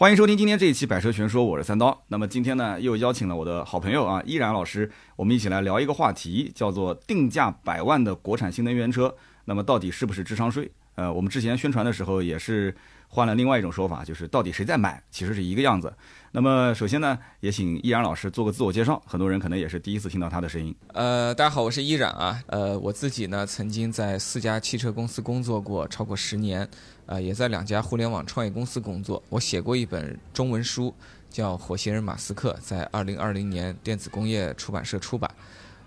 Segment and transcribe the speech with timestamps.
[0.00, 2.02] 欢迎收听今天这一期《百车全说》，我是三刀。
[2.08, 10.72] 那么今天呢，又邀请了我的好朋友啊，依然老师，我们一起来聊一个话题，叫做定价百万的国产新能源车，那么到底是不是智商税？
[10.94, 12.74] 呃，我们之前宣传的时候也是
[13.08, 15.92] 换了另外一种说法，就是到底谁在买，其实是一个样子。
[16.32, 20.74] 那么首先呢，也请依然老师做个自我介绍，很多人可能也是第一次听到他的声音。
[20.94, 22.42] 呃，大家好，我是依然啊。
[22.46, 26.66] 呃，我自己呢，曾经在四家汽车公司工作过超过十年。
[27.10, 29.20] 啊，也在两家互联网创业公司工作。
[29.28, 30.94] 我写过一本中文书，
[31.28, 35.28] 叫《火星人马斯克》，在二零二零年电子工业出版社出版。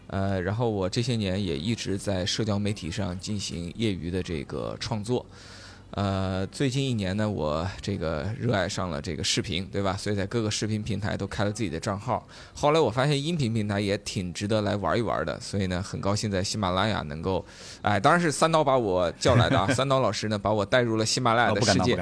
[0.07, 5.25] 呃，然后我这些年也一直在社交媒体上进行业余的这个创作。
[5.95, 9.95] 呃，最近一年呢，我这个热爱上了这个视频，对吧？
[9.95, 12.27] 所以在各个视频平台都开了自己的账号。
[12.51, 17.45] 后来我发现音频平台也挺值得来玩一玩的，所以呢，很高兴在喜马拉雅能够，
[17.83, 21.95] 哎，当然是三刀把我叫来的啊， 三刀老师呢把我带入了喜马拉雅的世界。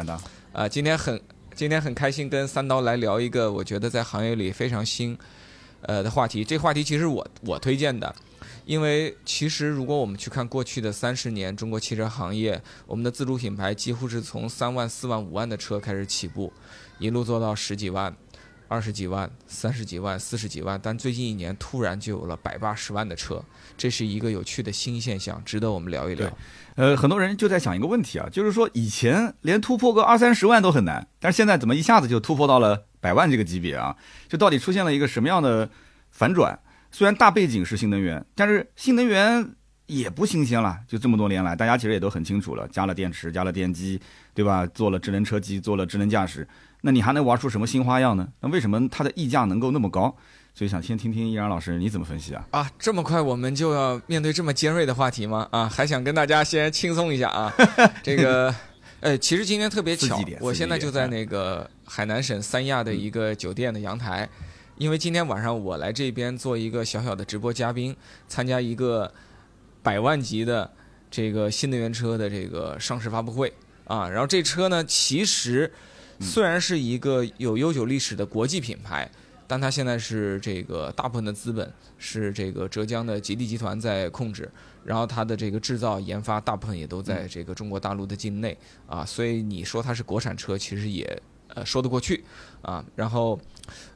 [0.53, 1.21] 啊，今天很
[1.53, 5.17] 今天很开心跟三刀来聊一个我觉得在行业里非常新，
[5.81, 6.45] 呃的话题。
[6.45, 8.15] 这话题其实我我推荐的。
[8.71, 16.53] 因为其实，如果我们去看过去的三十年，中国汽车行业，我们的自主品牌几乎是从三万、四万、五万的车开始起步，
[16.97, 18.15] 一路做到十几万、
[18.69, 20.79] 二十几万、三十几万、四十几万。
[20.81, 23.43] 但最近一年突然就有了百八十万的车，
[23.77, 26.31] 这是一个有趣的新现象，值得我们聊一聊。
[26.75, 33.97] 呃，很多人就在想一个问题啊，就是说以前连突破个二三十万都很难，但是现在怎么一下子就突破到了百万这个级别啊？
[34.29, 35.69] 就到底出现了一个什么样的
[36.09, 36.57] 反转？
[36.91, 39.49] 虽然大背景是新能源，但是新能源
[39.85, 40.77] 也不新鲜了。
[40.87, 43.99] 就这么多年来，大家其实也都很清楚了，加了电池，加了电机，
[44.33, 44.65] 对吧？
[44.67, 46.47] 做了智能车机，做了智能驾驶，
[46.81, 48.27] 那你还能玩出什么新花样呢？
[48.41, 50.15] 那为什么它的溢价能够那么高？
[50.53, 52.45] 所以想先听听易然老师你怎么分析啊？
[52.51, 55.47] 啊，这么快我们就要面对这么尖锐的话题吗？
[55.49, 57.53] 啊，还想跟大家先轻松一下啊？
[58.03, 58.53] 这个，
[58.99, 64.27] 呃， 其实今天特别巧，我现在就在那个海南省三亚的一个酒店的阳台。
[64.77, 67.95] 因为今天晚上我来这边做一个小小的直播嘉宾，
[68.27, 69.13] 参加一个
[69.83, 70.71] 百万级的
[71.09, 73.53] 这个新能源车的这个上市发布会
[73.85, 74.09] 啊。
[74.09, 75.71] 然后这车呢，其实
[76.19, 79.09] 虽然是一个有悠久历史的国际品牌，
[79.45, 84.49] 但它现在是这个大部分的资本是这个浙江的吉利集团在控制，
[84.83, 88.57] 然后它的这个制造研发大部分也都在这个中国大陆的境内
[88.87, 89.05] 啊。
[89.05, 91.21] 所以你说它是国产车，其实也
[91.55, 92.23] 呃说得过去
[92.61, 92.83] 啊。
[92.95, 93.39] 然后。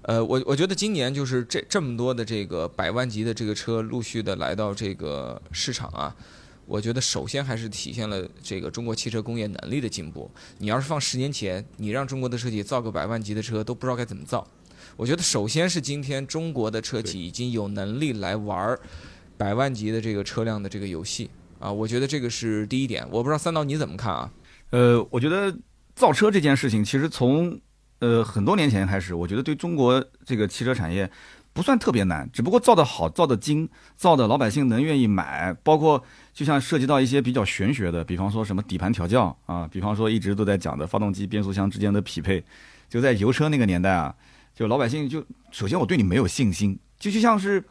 [0.03, 6.15] 呃，我我觉得今年就是这这么多的这个百万级的这个车陆续的来到这个市场啊，
[6.65, 10.31] 我觉得首先还是体现了这个中国汽车工业能力的进步。
[10.59, 14.47] 你要是放十年前，你让中国的车企造个百万级的车都不知道该怎么造。
[14.95, 18.79] 我觉得首先是今天中国的车企已经有能力来玩
[19.35, 21.29] 百万级的这个车辆的这个游戏
[21.59, 23.05] 啊，我觉得这个是第一点。
[23.11, 24.31] 我不知道三刀你怎么看啊？
[24.69, 25.53] 呃，我觉得
[25.95, 27.59] 造车这件事情其实从
[27.99, 31.09] 呃，很多年前开始，我觉得对中国这个汽车产业
[31.53, 42.43] 不算特别难，只不过造的好、造的精、造的老百姓能愿意买，包括就像涉及到一些比较玄学的，比方说什么底盘调教啊，比方说一直都在讲的发动机、变速箱之间的匹配，
[42.89, 44.13] 就在油车那个年代啊，
[44.53, 47.63] 就老百姓就首先我对你没有信心，就就像是。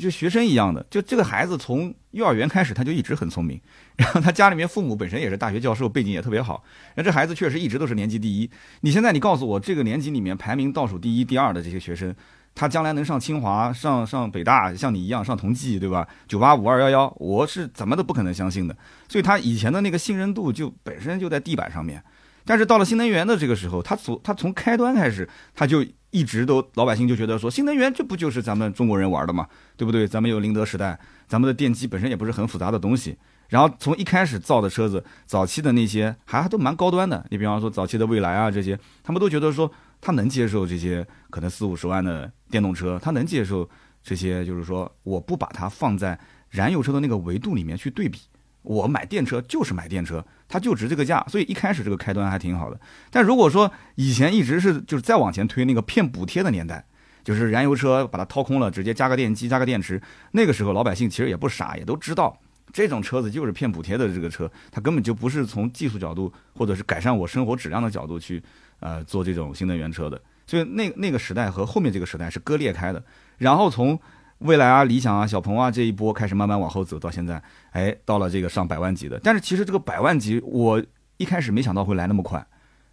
[0.00, 3.60] 就学生一样的，就这个孩子从幼儿园开始他就一直很聪明，
[3.96, 6.64] 然后他家里面父母本身也是大学教授，背景也特别好，
[6.94, 8.50] 那这孩子确实一直都是年级第一。
[8.80, 12.14] 你现在你告诉我，这个年级里面排名倒数第一、第二的这些学生，
[12.54, 16.08] 他将来能上清华、上上北大，像你一样上同济，对吧？
[16.26, 18.74] 九八五二幺幺，我是怎么都不可能相信的。
[19.08, 22.02] 所以他以前的那个信任度就本身就在地板上面，
[22.46, 25.84] 但是到了新能源的这个时候，他从他从开端开始他就。
[26.12, 30.06] 一直都老百姓就觉得说新能源这不就是咱们中国人玩的嘛，对不对？
[30.06, 30.96] 咱们有宁德时代，
[31.26, 33.16] 咱们的电机本身也不是很复杂的东西。
[33.48, 37.26] 然后从一开始造的车子，早期的那些还都蛮高端的。
[37.30, 39.70] 你比方说早期的蔚来啊这些，他们都觉得说
[40.00, 43.68] 他能接受这些可能四五十万的电动车，他能接受
[44.02, 46.18] 这些，就是说我不把它放在
[46.50, 48.20] 燃油车的那个维度里面去对比。
[48.62, 52.80] 我买电车就是买电车，它就值这个价，所以一开始这个开端还挺好的。
[53.10, 56.84] 但如果说以前一直是就是再往前推那个骗补贴的年代，
[57.24, 60.00] 就是燃油车把它掏空了，直接加个电机加个电池，
[60.32, 62.36] 那个时候老百姓其实也不傻，也都知道
[62.72, 68.42] 这种车子就是骗补贴的这个车，它根本就不是从技术角度或者是改善我生活质量的角度去
[68.80, 70.20] 呃做这种新能源车的。
[70.46, 73.02] 所以那那个时代和后面这个时代是割裂开的。
[73.38, 73.98] 然后从
[74.38, 77.40] 蔚来啊、理想啊、小鹏啊这一波开始慢慢往后走到现在，
[77.72, 79.20] 哎，到了这个上百万级的。
[79.22, 80.82] 但是其实这个百万级，我
[81.18, 82.46] 一开始没想到会来那么快。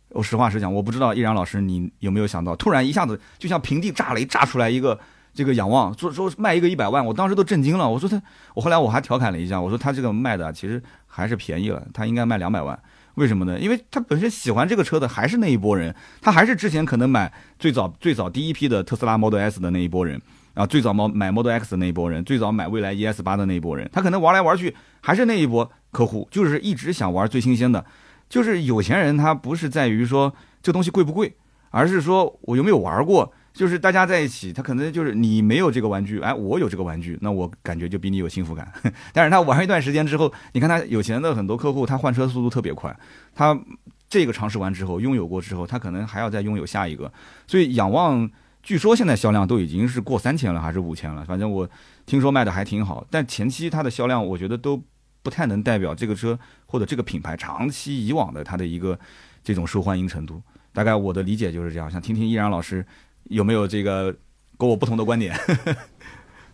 [0.09, 4.99] 我实话实讲，我不知道易然老师你有没有想到，突然一下子就像平地炸雷炸出来一个
[5.33, 7.87] 这个仰望，说说卖一个一百万，我当时都震惊了。
[7.87, 8.21] 我说他，
[8.55, 12.77] 我后来我还调侃了一下，我说他这个卖的其实还是便宜了，他应该卖两百万。
[13.15, 13.59] 为什么呢？
[13.59, 20.21] 因为他本身喜欢这个车的还是那一波人，他还是之前可能买最早最早第一批的特斯拉 Model S 的那一波人
[20.53, 27.85] 啊，最早买买 Model X 的那一波人，最早买蔚来 ES 八的那一波人，他可能玩来玩去还是那一波客户，就是一直想玩最新鲜的。
[28.27, 31.35] 就是有钱人他不是在于说这东西贵不贵，
[31.69, 33.33] 而是说我有没有玩过。
[33.51, 38.71] 就是大家在一起，他可能就是你没有这个玩具，哎，我有这个玩具，那我感觉就比你有幸福感。
[39.11, 42.95] 但是他玩一段时间之后，你看他有钱的很多客户，他换车速度特别快，
[43.33, 43.59] 他
[44.07, 47.11] 这个尝试完之后，拥有过之后，他可能还要再拥有下一个。
[47.47, 48.29] 所以仰望，
[48.61, 51.69] 据说现在销量都已经是过三千了，还是五千了，反正我
[52.06, 53.06] 听说卖的还挺好。
[53.09, 54.81] 但前期它的销量，我觉得都
[55.21, 59.00] 不太能代表这个车或者这个品牌长期以往的它的一个
[59.44, 60.41] 这种受欢迎程度。
[60.73, 61.89] 大概我的理解就是这样。
[61.89, 62.85] 想听听依然老师。
[63.25, 64.15] 有没有这个
[64.57, 65.38] 跟我不同的观点？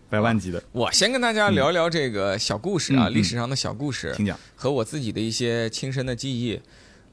[0.10, 4.38] 百万级的，我先跟大家聊聊这个小故事啊，历史上的小故事，请讲。
[4.56, 6.60] 和我自己的一些亲身的记忆。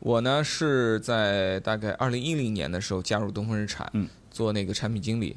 [0.00, 3.88] 我呢是在大概二零一零年的时候加入东风日产，
[4.32, 5.36] 做那个产品经理。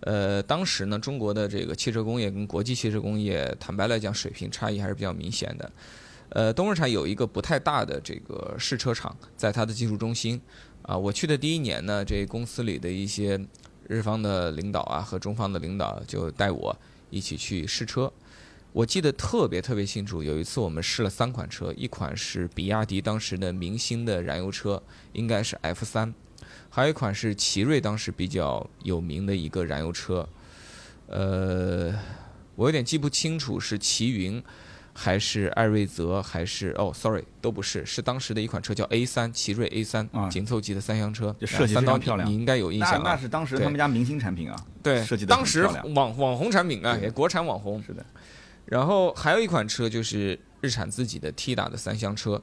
[0.00, 5.72] 呃，当时呢，中国的这个汽车工业跟国际汽车工业，坦白来讲，水平差异还是比较明显的。
[6.30, 10.40] 呃，东日产有一个不太大的这个试车场，在它的技术中心。
[10.82, 13.40] 啊，我去的第一年呢，这公司里的一些
[13.86, 16.76] 日方的领导啊和中方的领导就带我
[17.10, 18.12] 一起去试车。
[18.72, 26.12] 我记得特别特别清楚，有一次我们试了三款车，一款是比亚迪当时的明星的燃油车，应该是 F 三，
[26.74, 30.26] 还有一款是奇瑞当时比较有名的一个燃油车，
[31.08, 31.92] 呃，
[32.56, 34.42] 我有点记不清楚是奇云。
[34.94, 47.82] 还是艾瑞泽，还是哦，sorry，都不是，是当时的一款车叫 A 三，奇瑞 A 三，紧凑级的三厢车，设计非常漂亮，你应该有印象那那是当时他们家明星产品啊，对，设计的当时网网红产品啊，也国产网红。
[47.82, 48.04] 是的。
[48.66, 52.42] 然后还有一款车就是日产自己的 T 打的三厢车，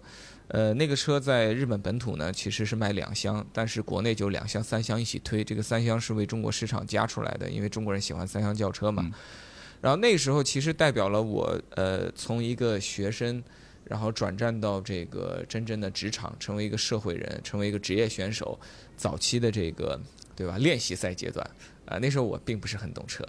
[0.50, 9.12] 呃，那个车在日本本土呢其实是卖两厢，但是国内就两厢三厢一起推，这个三厢是为中国市场加出来的，因为中国人喜欢三厢轿车嘛。
[9.80, 13.42] 然后那时候其实代表了我，呃，从一个学生，
[13.86, 18.60] 然后转战到这个真正的职场，成为一个社会人，成为一个职业选手，
[18.98, 20.02] 早期的这个，
[20.36, 20.58] 对吧？
[20.58, 21.48] 练习赛阶段，
[21.86, 23.24] 啊，那时候我并不是很懂车，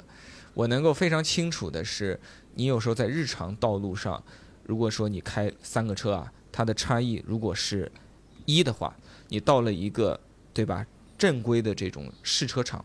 [0.55, 2.19] 我能够非常清楚的是，
[2.55, 4.25] 你有时候在日常道路上，
[4.64, 7.91] 如果说你开三个车啊，它的差异如果是
[8.47, 8.97] 一的话，
[9.29, 10.19] 你到了一个，
[10.52, 10.87] 对吧？
[11.17, 12.85] 正规的这种试车场，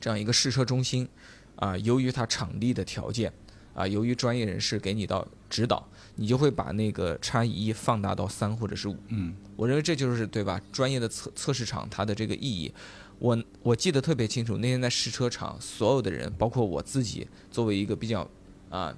[0.00, 1.08] 这样一个试车中心。
[1.56, 3.32] 啊，由于它场地的条件，
[3.74, 8.96] 啊，由于专业人士给你到指导，你就会把那个差异一放大到三或者是五。
[9.06, 10.60] 嗯，我认为这就是对吧？
[10.72, 12.74] 专业的测测试场它的这个意义，
[13.20, 14.56] 我我记得特别清楚。
[14.56, 18.28] 那天在试车场，所有的人，包括我自己，作为一个比较
[18.68, 18.92] 啊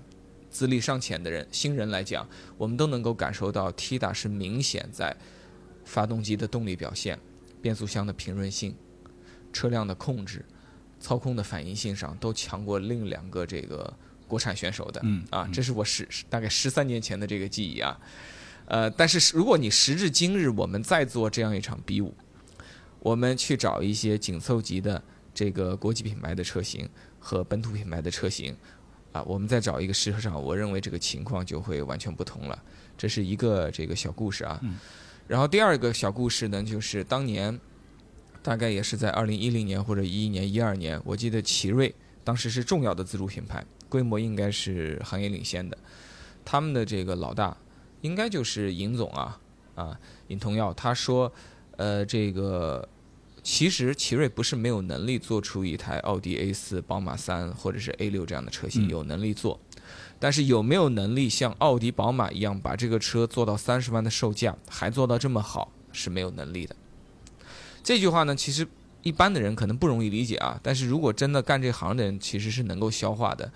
[0.50, 5.16] 资历尚浅的人，新人来讲，我们都能够感受到 T 大是明显在
[5.84, 7.18] 发动机的动力表现、
[7.60, 8.74] 变速箱的平顺性、
[9.52, 10.44] 车辆的控制。
[10.98, 13.94] 操控的反应性上都强过另两个这个
[14.26, 18.00] 国产选手的，嗯啊，这是我十大概十三年前的这个记忆啊，
[18.64, 22.14] 呃，但是如果你时至今日，我们再做这样一场比武，
[23.00, 25.00] 我们去找一些紧凑级的
[25.34, 26.88] 这个国际品牌的车型
[27.18, 28.56] 和本土品牌的车型，
[29.16, 32.62] 啊，我们再找一个试车场，我认为这个情况就会完全不同了。
[32.98, 34.60] 这是一个这个小故事啊，
[35.26, 37.58] 然后第二个小故事呢，就是当年。
[38.42, 41.92] 大概也是在二零一零年或者一一年、一二年，我记得奇瑞
[42.22, 45.76] 当时是重要的自主品牌，规模应该是行业领先的。
[46.44, 47.56] 他们的这个老大
[48.02, 49.40] 应该就是尹总啊，
[49.74, 50.72] 啊，尹同耀。
[50.72, 51.32] 他说，
[51.76, 52.88] 呃，这个
[53.46, 59.60] 其实奇瑞不是没有能力做出一台奥迪 A 四、宝马三或者是 A 六这样的车型，有能力做，
[60.18, 66.74] 但是有没有能力像奥迪、宝马一样把这个车做到三十万的售价，还做到这么好，是没有能力的。
[67.84, 68.66] 这句话呢，其实
[69.04, 70.58] 一般的人可能不容易理解啊。
[70.60, 73.52] 但是如果真的干这行的人，其实是能够消化的。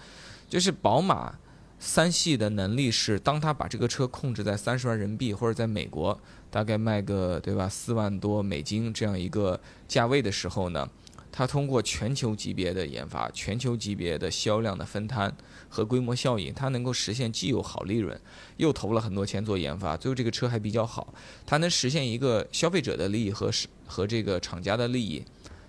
[0.48, 1.34] 就是宝马
[1.80, 10.88] 三系的能力是，当他把这个车控制在三十万人民币，或者在美国大概卖个对吧四万多美金这样一个价位的时候呢，
[11.30, 15.34] 它通过全球级别的研发、全球级别的销量的分摊
[15.68, 18.20] 和规模效应，它能够实现既有好利润，
[18.56, 21.14] 又投了很多钱做研发，最后这个车还比较好，
[21.46, 23.50] 它能实现一个消费者的利益和。
[23.92, 25.20] 和这个厂家的利益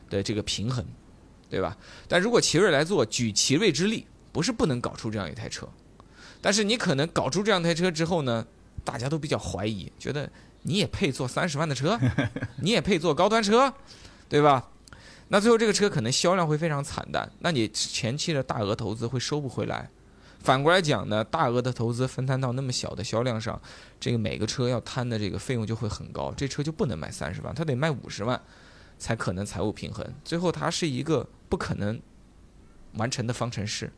[0.08, 0.86] 的这个平衡，
[1.50, 1.76] 对吧？
[2.08, 5.68] 但如果奇瑞来做，举奇瑞之力，不是不能搞出这样一台车，
[6.40, 8.46] 但是你可能搞出这样台车之后呢，
[8.84, 10.32] 大家都比较怀疑，觉得
[10.64, 12.00] 你也配做三十万的车，
[12.62, 13.74] 你也配做高端车，
[14.30, 14.70] 对吧？
[15.30, 19.90] 那最后这个车可能销量会非常惨淡，那你前期的大额投资会收不回来，
[20.40, 23.60] 反过来讲呢，大额的投资分摊到那么小的销量上，
[23.98, 28.42] 这个每个车要摊的这个费用就会很高，这车就不能卖三十万，它得卖五十万，
[29.00, 30.06] 才可能财务平衡。
[30.26, 31.98] 最后它是一个不可能
[32.96, 33.90] 完成的方程式，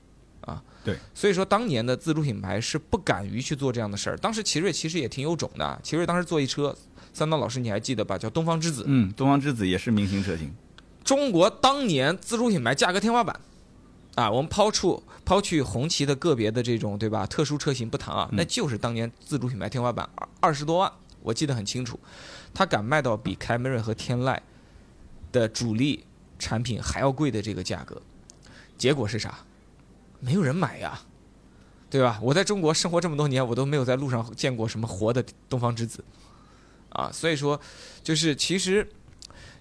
[0.46, 0.98] 啊，对。
[1.14, 4.18] 所以说当年的自主品牌是不敢于去做这样的事儿。
[4.18, 6.76] 当时奇瑞其实也挺有种的，奇瑞当时做一车，
[7.14, 8.18] 三刀老师你还记得吧？
[8.18, 8.84] 叫东方之子。
[8.88, 10.54] 嗯，东方之子也是明星车型。
[11.04, 13.40] 中国当年自主品牌价格天花板。
[14.16, 20.92] 啊，我们抛出抛去红旗的个别的这种对吧特殊车型不谈啊，那就是当年自主品牌天花板二二十多万，
[21.24, 22.00] 我记得很清楚，
[22.54, 24.38] 它敢卖到比凯美瑞和天籁
[25.32, 26.06] 的主力
[26.38, 28.00] 产品还要贵的这个价格，
[28.78, 29.40] 结果是啥？
[30.24, 31.02] 没有人买呀，
[31.90, 32.20] 对吧？
[32.22, 36.04] 我在中国生活这么多年，我都没有在路上见过什么活的东方之子，
[36.90, 37.60] 啊，所以说，
[38.04, 38.88] 就是其实。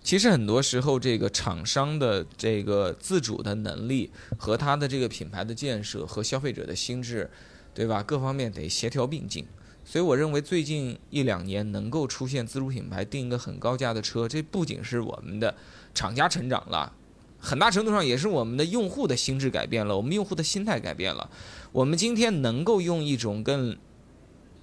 [0.04, 7.30] 其实很多时候，这个厂商的这个自主的能力和他的这个品牌的建设和消费者的心智，
[7.72, 8.02] 对吧？
[8.02, 9.46] 各方面得协调并进。
[9.84, 15.54] 所以我认为最近一两年能够出现自主品牌定一个很高价的车，这不仅是我们的
[15.94, 16.92] 厂家成长了，
[17.42, 21.28] 很大程度上也是我们的用户的心智改变了，我们用户的心态改变了。
[21.72, 23.76] 我们今天能够用一种更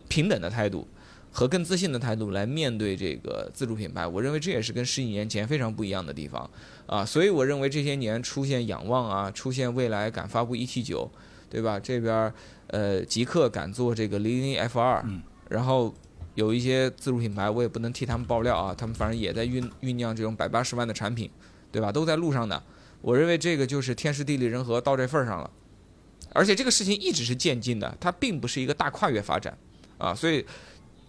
[0.08, 0.88] 平等的态度。
[1.32, 6.50] 和更自信的态度来面对这个自主品牌，我认为这也是跟十几年前非常不一样的地方
[6.88, 7.06] 啊。
[7.06, 11.10] 所以我认为这些年出现仰望啊，出现未来敢发布 ET 九，
[11.48, 11.80] 对吧？
[11.80, 12.34] 这边
[12.66, 15.06] 呃极客敢做这个零零 F 二，
[15.50, 15.94] 然后
[16.34, 21.30] 有一些自主品牌，我也不能替他们爆料啊，他们反正也在酝酝酿这种百八十万的产品，
[21.72, 21.92] 对吧？
[21.92, 22.62] 都在路上的。
[23.02, 25.50] 我认为这个就是天时地利人和到这份儿上了，
[26.34, 29.58] 而且这个事情一直是渐进的，它并不是一个大跨越发展
[29.98, 30.46] 啊，所以。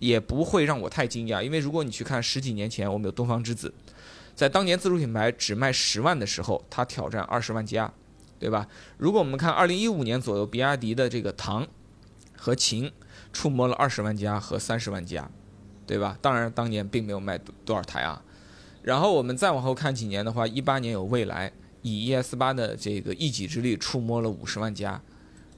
[0.01, 3.71] 也不会让我太惊讶，因为如果你去看十几年前，我们有东方之子，
[4.35, 7.93] 在当年自主品牌只卖十万的时候，它挑战二十万加，
[8.39, 8.67] 对吧？
[8.97, 11.69] 如果我们看二零一五年左右，比亚迪的这个唐
[12.35, 12.91] 和秦
[13.31, 15.31] 触摸了二十万加和三十万加，
[15.87, 16.17] 对吧？
[16.23, 17.37] 当然当年并没有卖
[17.67, 18.23] 多少台啊。
[18.83, 25.01] 然后我们再往后看几年的话，一八年有蔚来以 ES 八的这个一己之力触摸了五十万加，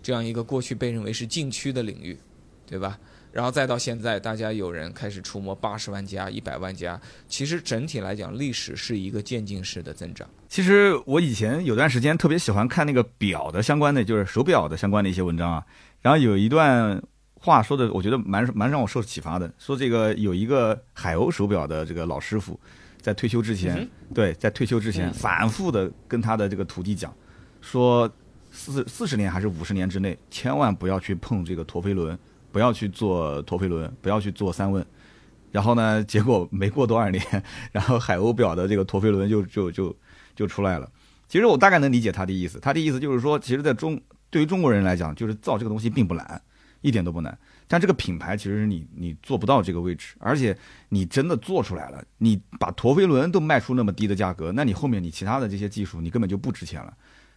[0.03, 2.19] 这样一个过去被认为是禁区的领域，
[2.67, 2.99] 对吧？
[3.33, 7.01] 然后再到现在，大家有人开始触摸八十万加、一百万加。
[7.27, 10.29] 其实整体来讲，历史是一个渐进式的增长。
[10.51, 15.65] 其实我以前有段时间特别喜欢看那个表的相关的，就是手表的相关的一些文章啊。
[16.03, 17.03] 然后有一段
[17.37, 19.51] 话说的，我觉得蛮蛮让我受启发的。
[19.57, 22.61] 说这个有一个海鸥手表的这个老师傅，
[23.03, 27.15] 在退休之前，对，在退休之前反复的跟他的这个徒弟讲，
[27.61, 28.11] 说
[28.51, 32.19] 四四十年还是五十年之内，千万不要去碰这个陀飞轮。
[32.53, 34.85] 不要去做陀飞轮，不要去做三问，
[35.51, 37.25] 然后呢，结果没过多少年，
[37.73, 39.97] 然后海鸥表的这个陀飞轮就 就就
[40.37, 40.87] 就出来了。
[41.27, 46.43] 其实我大概能理解他的意思，他的意思就是说，其实在中对于中国人来讲，就是造这个东西并不难，
[46.83, 47.39] 一点都不难。
[47.73, 50.55] 但这个品牌其实你你做不到这个位置，而且
[50.91, 56.93] 你真的做出来了，你把陀飞轮都卖出那么低的价格，那你后面你其他的这些技术你根本就不值钱了。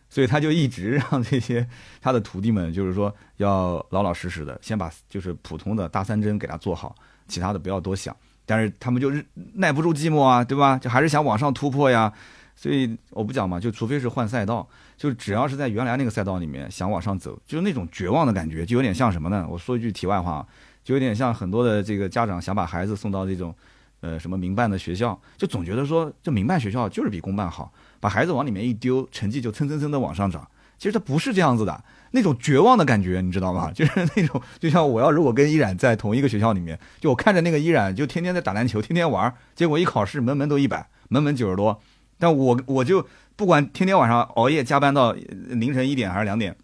[0.10, 1.66] 所以他就一直让这些
[2.02, 6.94] 他的徒弟们，就是说要老老实实的，先把就是普通的大三针给他做好，
[7.30, 8.14] 其他的不要多想。
[8.46, 10.78] 但是他们就是耐不住寂寞啊，对吧？
[10.78, 12.12] 就还是想往上突破呀。
[12.58, 19.46] 所以我不讲嘛，就除非是换赛道，就只要是在原来那个赛道里面想往上走，就是那种绝望的感觉，就有点像什么呢？
[19.50, 20.46] 我说一句题外话，
[20.84, 23.54] 就有点像很多的这个家长想把孩子送到这种
[24.02, 27.72] 呃什么民办的学校，就总觉得说这民办学校就是比公办好。
[28.00, 30.48] 把孩子往里面一丢，成绩就蹭蹭蹭的往上涨。
[30.78, 33.72] 其实他不是这样子的，那种绝望的感觉，你知道吗？
[33.74, 41.82] 就是那种，就像我要如果跟依然在同一个学校里面，就我看着那个依然就天天在打篮球，天天玩，结果一考试门门都一百，门门九十多，
[42.20, 46.56] 但我我就不管天天晚上熬夜加班到凌晨一点还是两点，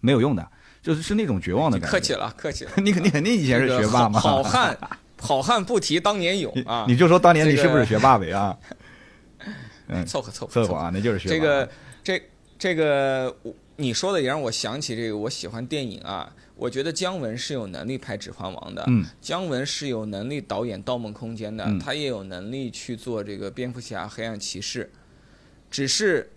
[0.00, 0.48] 没有用的，
[0.82, 1.92] 就是是那种绝望的感觉。
[1.92, 4.20] 客气了，客气了， 你肯定肯定以前是学霸嘛。
[4.20, 4.78] 好汉，
[5.18, 6.84] 好汉不提当年勇啊！
[6.86, 8.56] 你就说当年你是不是学霸呗啊？
[9.88, 11.68] 嗯，凑合凑合凑合啊，那就是学这个
[12.04, 12.22] 这
[12.58, 13.34] 这个，
[13.76, 16.32] 你说的也让我想起这个，我喜欢电影啊。
[16.54, 24.90] 我觉得姜文是有能力拍《指环王》的，嗯，姜文是有能力导演《盗梦空间》的，他也有能力去做这个蝙蝠侠、黑暗骑士。
[25.70, 26.30] 只是，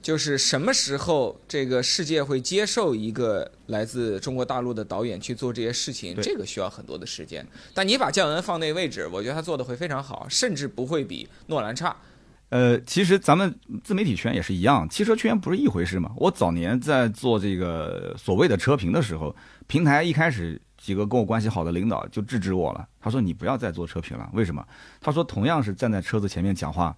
[0.00, 7.46] 就是什么时候这个世界会接受一个来自中国大陆的导演去做这些事情，这个需要很多的时间。
[7.74, 11.96] 但你把姜文放那位置，我觉得他做的会非常好，甚至不会比诺兰差。
[12.50, 16.12] 呃，其实咱们自媒体圈也是一样，汽车圈不是一回事嘛。
[16.16, 19.34] 我早年在做这个所谓的车评的时候，
[19.66, 22.86] 平台一开始几个跟我关系好的领导就制止我了。
[23.00, 24.62] 他说：“你不要再做车评了，为什么？”
[25.00, 26.94] 他说：“同样是站在车子前面讲话，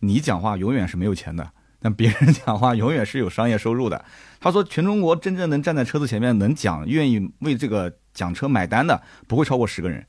[0.00, 1.50] 你讲话永远是没有钱的，
[1.80, 4.04] 但别人讲话永远是有商业收入的。
[4.40, 10.04] 他说，全中国真正能站在车子前面能讲、愿意为这个讲车买单的，不会超过十个人。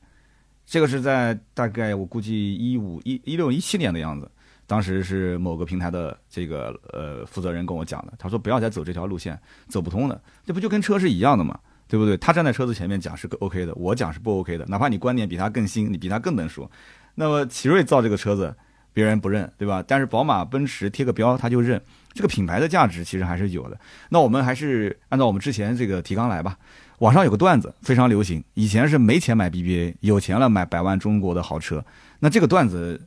[0.64, 4.30] 这个是在大概我估计一五一一六一七年的样子，
[4.66, 8.12] 当时是某个平台的这个呃负责人跟我讲的。
[8.18, 9.36] 他说，不要再走这条路线，
[9.68, 10.22] 走不通的。
[10.44, 11.58] 这不就跟车是一样的吗？
[11.88, 12.16] 对不对？
[12.18, 14.64] 他站在车子前面讲是 OK 的，我讲是不 OK 的。
[14.66, 16.70] 哪怕你观点比他更新，你比他更能说。
[17.16, 18.54] 那么奇瑞造这个车子，
[18.92, 19.82] 别人不认，对吧？
[19.86, 21.80] 但是宝马、奔驰贴个标他就认。
[22.12, 23.78] 这个品牌的价值其实还是有的。
[24.08, 26.58] 那我们还是按照我们之前这个提纲来吧。
[26.98, 31.84] 网上有个段子非常流行，以前是没钱买 BBA，有钱了买百万中国的豪车。
[32.18, 33.00] 那这个段子，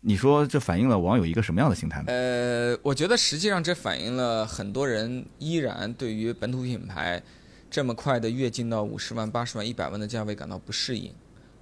[0.00, 2.06] 你说这反映了网友一个什么样的心态呢？
[2.08, 7.22] 呃，我觉得实际上这反映了很多人依然对于本土品牌。
[7.70, 11.12] 这么快的跃进到五十万、八十万、一百万的价位感到不适应，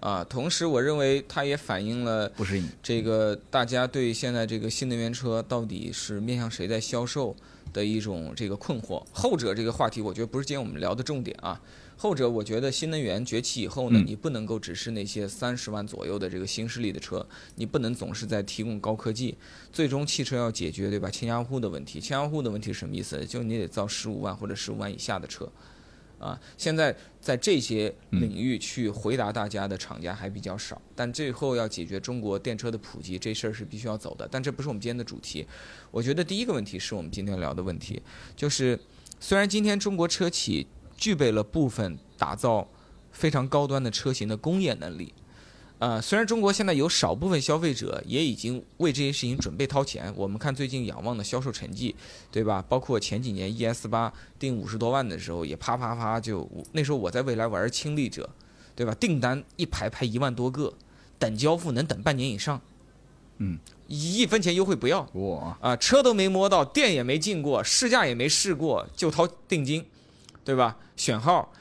[0.02, 2.30] 啊，同时我认为它也反映了
[2.82, 7.36] 这个大家对现在这个新能源车到底是面向谁在销售
[7.72, 9.00] 的一种这个困惑。
[9.12, 11.60] 后者这个话题，我觉得不是今天我们聊的重点啊。
[11.96, 19.36] 后者，我觉得新能源崛起以后呢，你不能够只是那些三十万左右的这个新势力的车，你不能总是在提供高科技。
[19.72, 21.08] 最终汽车要解决对吧？
[21.08, 23.24] 千家户的问题，千家户的问题是什么意思？
[23.24, 25.48] 就你得造十五万或者十五万以下的车。
[26.22, 34.28] 啊，现在在这些领域去回答大家的厂家还比较少，但最后要解决中国电车的普及这事儿是必须要走的。
[34.30, 35.44] 但这不是我们今天的主题。
[35.90, 38.00] 我觉得第一个问题是我们今天聊的问题，
[38.36, 38.78] 就是
[39.18, 42.68] 虽然今天中国车企具备了部分打造
[43.10, 45.12] 非常高端的车型的工业能力。
[45.82, 51.92] 呃，虽然中国现在有少部分消费者也已经为这些事情准备掏钱，我们看最近仰望的销售成绩，
[52.30, 52.64] 对吧？
[52.68, 58.30] 包括前几年 ES 八定五十多万的时候，也啪啪啪就那时候我在未来玩亲历者，
[58.76, 58.94] 对吧？
[58.94, 60.72] 订单一排排一万多个，
[61.18, 62.60] 等交付能等半年以上，
[63.38, 63.58] 嗯，
[63.88, 69.84] 一分钱优惠不要，哇啊，车都没摸到，店也没进过，试驾也没试过，就掏定金，
[70.44, 70.76] 对吧？
[70.94, 71.52] 选号，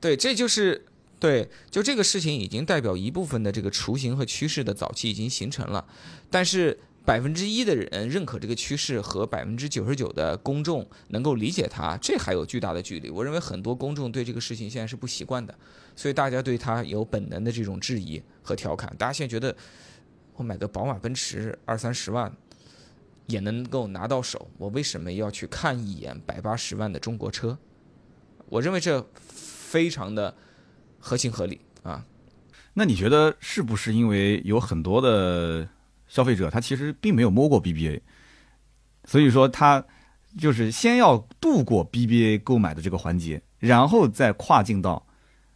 [0.00, 0.84] 对，这就是。
[1.20, 5.84] 对，就这个事情已经代表一部分的这个雏形和趋势的早期已经形成了，
[6.30, 13.10] 但是百分之一的人认可这个趋势和百分之九十九的公众能够理解它，这还有巨大的距离。
[13.10, 15.52] 我认为很多公众对这个事情现在是不习惯的，
[15.96, 18.94] 所以大家对它有本能的这种质疑和调侃。
[18.96, 19.56] 大家现在觉得
[20.34, 22.32] 我买个宝马、奔驰二三十万
[23.26, 27.58] 也能够拿到手，我为什么要去看一眼百八十万的中国车？
[28.48, 30.32] 我认为这非常的。
[30.98, 32.04] 合情合理啊，
[32.74, 35.68] 那你觉得是不是因为有很多的
[36.06, 38.00] 消费者他其实并没有摸过 BBA，
[39.04, 39.84] 所以说他
[40.36, 45.06] 就是先要度过 BBA 购买的这个环节，然后再跨境到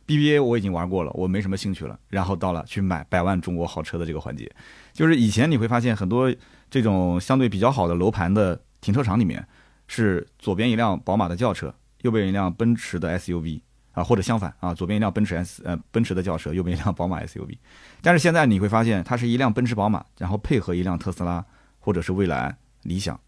[0.07, 4.51] BBA 我已经玩过了，我没什么兴趣了，然后到了去买百万中国豪车的这个环节，
[4.93, 6.35] 就是以前你会发现很多
[6.71, 9.47] 这种相对比较好的楼盘的停车场里面
[9.87, 13.61] 是左边一辆宝马的轿车，右边一辆奔驰的 SUV。
[13.93, 17.57] 啊，或者相反啊，左边一辆奔驰 S，呃，奔驰的轿车，右边一辆宝马 SUV。
[18.01, 21.45] 但是现在你会发现，它是一辆奔驰宝马，然后配合一辆特斯拉，
[21.79, 23.19] 或者是蔚来、理想，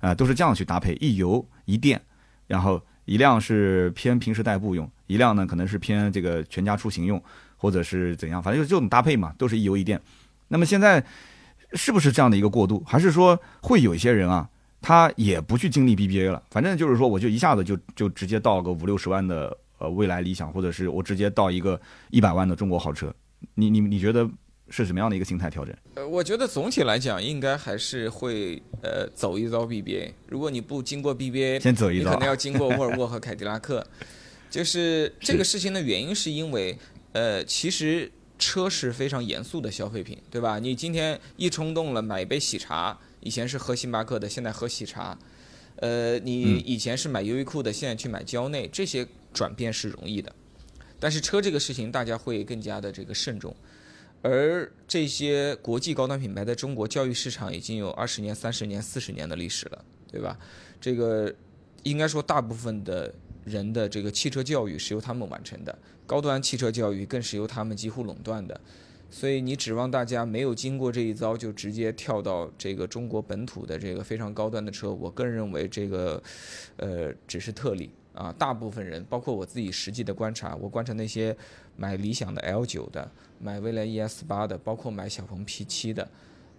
[0.00, 2.00] 啊，都是这样去搭配，一油一电，
[2.46, 7.22] 然后一辆是偏平时代步用，一辆呢可能是偏这个全家出行用，
[7.58, 10.00] 或者是怎样，反正就这种搭配嘛，都是一油一电。
[10.48, 11.04] 那么现在
[11.74, 12.82] 是不是这样的一个过渡？
[12.86, 14.48] 还是说会有一些人啊，
[14.80, 19.54] 他也不去经历 BBA 了，反正就是说我就一下子就就直接到个五六十万的。
[19.84, 21.78] 呃，未来理想，或者是我直接到一个
[22.10, 23.14] 一百万的中国豪车，
[23.54, 24.26] 你你你觉得
[24.70, 25.76] 是什么样的一个心态调整？
[25.94, 30.12] 呃，我觉得总体来讲，应该还是会呃走一遭 BBA。
[30.28, 33.86] 如果你不经过 BBA，先走一遭，你可能要经过沃尔沃和凯迪拉克。
[34.48, 36.78] 就是这个事情的原因，是因为
[37.12, 40.58] 呃，其实车是非常严肃的消费品，对吧？
[40.58, 45.18] 你今天一冲动了买一杯喜茶，以前是喝星巴克的，现在喝喜茶。
[45.76, 49.06] 呃，你以前是买优衣库的，现在去买蕉内，这些。
[49.34, 50.34] 转变是容易的，
[50.98, 53.54] 但是车这个事情大家会更加的这个慎重，
[54.22, 60.38] 而这些国际高端品牌在中国教育市场已经有二十年、三十年、四十年的历史了，对吧？
[60.80, 61.34] 这个
[61.82, 63.12] 应该说大部分的
[63.44, 68.58] 人的这个汽车教育是由他们完成的，高端汽车教育更是由他们几乎垄断的，
[69.10, 76.22] 所以你指望大家没有经过这一遭就直接跳到这个中国本土的这个非常高端的车，我个人认为这个
[76.76, 77.90] 呃只是特例。
[78.14, 81.36] 啊，大部分人，包括我自己实际的观察，我观察那些
[81.76, 86.08] 买理想的 L 九的、买蔚来 ES 八的，包括买小鹏 P 七的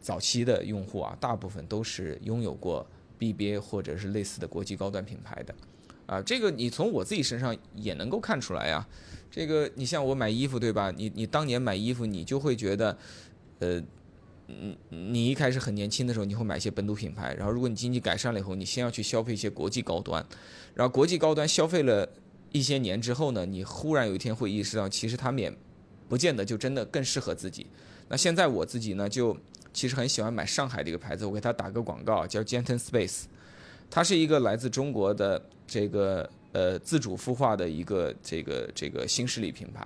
[0.02, 2.86] 早期的用户啊，大部分都是拥有过
[3.18, 5.56] BBA 或者是类似的国际高端品牌的。
[6.06, 8.86] 啊，这个你从我自己身上也能够看出来呀。
[9.32, 10.92] 这个你像我买衣服对吧？
[10.92, 12.98] 你你当年买衣服，你就会觉得，
[13.60, 13.82] 呃，
[14.48, 20.24] 嗯，你一开始很年轻的时候，你会买一些本土品牌，然后如果你经济改善了以后，你先要去消费一些国际高端，
[20.76, 22.08] 然后国际高端消费了
[22.52, 25.52] 一些年之后呢，你忽然有一天会意识到，其实他们也
[26.08, 27.66] 不见得就真的更适合自己。
[28.08, 29.36] 那现在我自己呢，就
[29.74, 33.24] 其实很喜欢买上海的一个牌子，我给他打个广告，叫 Gentle Space，
[33.90, 39.84] 它是一个来自中国的这个呃自主孵化的一个这个这个新势力品牌，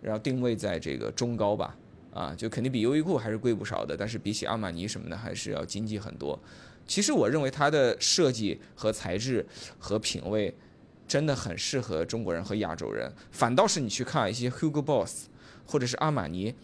[0.00, 1.76] 然后定位在这个中高吧。
[2.12, 6.38] 啊，就肯定比优衣库还是贵不少的，但是比起阿玛尼什么的，还是要经济很多。
[6.86, 9.46] 其实我认为它的设计和材质
[9.78, 10.54] 和品味
[11.08, 15.28] 真的很适合中国人和亚洲人，反倒是你去看一些 Hugo Boss
[15.64, 16.54] 或者是阿玛尼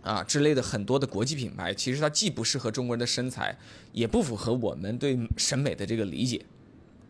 [0.00, 3.54] 啊之类的很多的国际品牌，其实它既不适合中国人的身材，
[3.92, 6.40] 也不符合我们对审美的这个理解。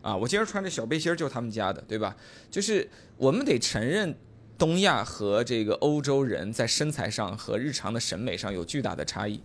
[0.01, 2.17] 啊，我今儿穿这小背心儿就他们家的，对吧？
[2.49, 4.13] 就是我们得承认。
[4.61, 9.41] 东亚和这个欧洲人在身材上和日常的审美上有巨大的差异，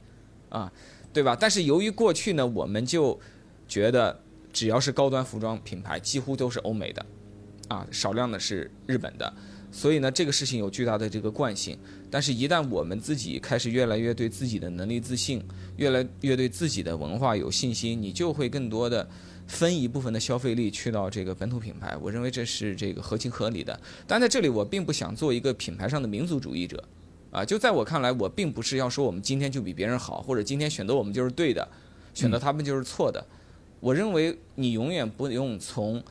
[0.50, 0.70] 啊，
[1.10, 1.34] 对吧？
[1.34, 3.18] 但是由于过去呢，我们就
[3.66, 4.20] 觉得
[4.52, 7.06] 只要是高端服装品牌，几乎都是欧美的，
[7.68, 9.32] 啊，少量的是日本的，
[9.72, 11.78] 所以呢，这个事情有巨大的这个惯性。
[12.10, 15.42] 但是，一旦我们自己开始越来越对自己的能力自信，
[15.78, 19.08] 越来越对自己的文化有信心，你就会更多的。
[19.46, 23.78] 分一部分的消费力去到这个本土品牌，我认为这是这个合情合理的。
[24.06, 26.82] 但在这里，我并不想做一个品牌上的民族主义者，
[27.30, 31.66] 啊，就在我看来，我并不是要说我们今天就比别人好，或者今天选择我们就是对的，
[32.12, 33.24] 选择他们就是错的。
[33.78, 36.02] 我认为你永远不用从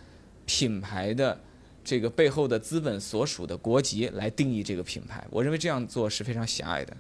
[0.46, 1.38] 品牌的
[1.84, 5.26] 这个背后的资本所属的国籍来定义这个品牌。
[5.30, 6.96] 我认为这样做是非常狭隘的。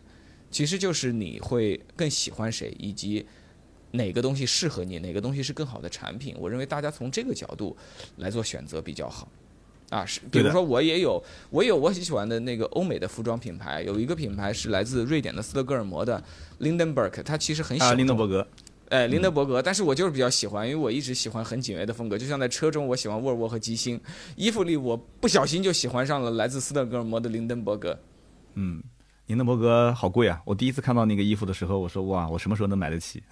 [0.51, 3.25] 其实就是你会更喜欢谁，以及。
[3.91, 4.99] 哪个东西适合你？
[4.99, 6.35] 哪个东西是更好的产品？
[6.39, 7.75] 我认为大家从这个角度
[8.17, 9.27] 来做选择比较好。
[9.89, 16.21] 啊，是，比如说我也有，我有我很喜欢的那个欧美的服装品牌，有一个品牌是来自瑞典的斯德哥尔摩的
[16.59, 17.93] Lindenberg，它其实很小。
[17.93, 18.47] 林德伯格。
[18.89, 23.99] 哎，林德伯格，但是我就是比较喜欢，因为我一直喜欢很简约的风格，就像在车中我喜欢沃尔沃和吉星，
[24.35, 27.97] 衣服里我不小心就喜欢上了来自斯德哥尔摩的林登伯格。
[28.55, 28.83] 嗯。
[29.27, 30.39] 林德伯格好贵啊！
[30.45, 33.23] 我第一次看到那个衣服的时候，我说哇，我什么时候能买得起？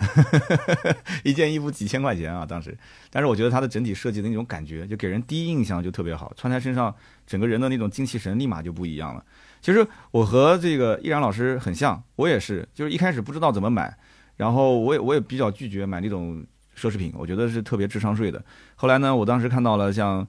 [1.24, 2.76] 一件衣服几千块钱啊，当时。
[3.12, 6.94] 但是我觉得它的整体设计的那种感觉，就给人第一印象就特别好，穿在身上，
[7.28, 9.24] 整个人的那种精气神立马就不一样了。
[9.62, 13.96] 其实我和这个易然老师很像，我也是，就是一开始不知道怎么买，
[14.36, 16.44] 然后我也我也比较拒绝买那种
[16.76, 18.44] 奢侈品，我觉得是特别智商税的。
[18.74, 20.28] 后来呢，我当时看到了像。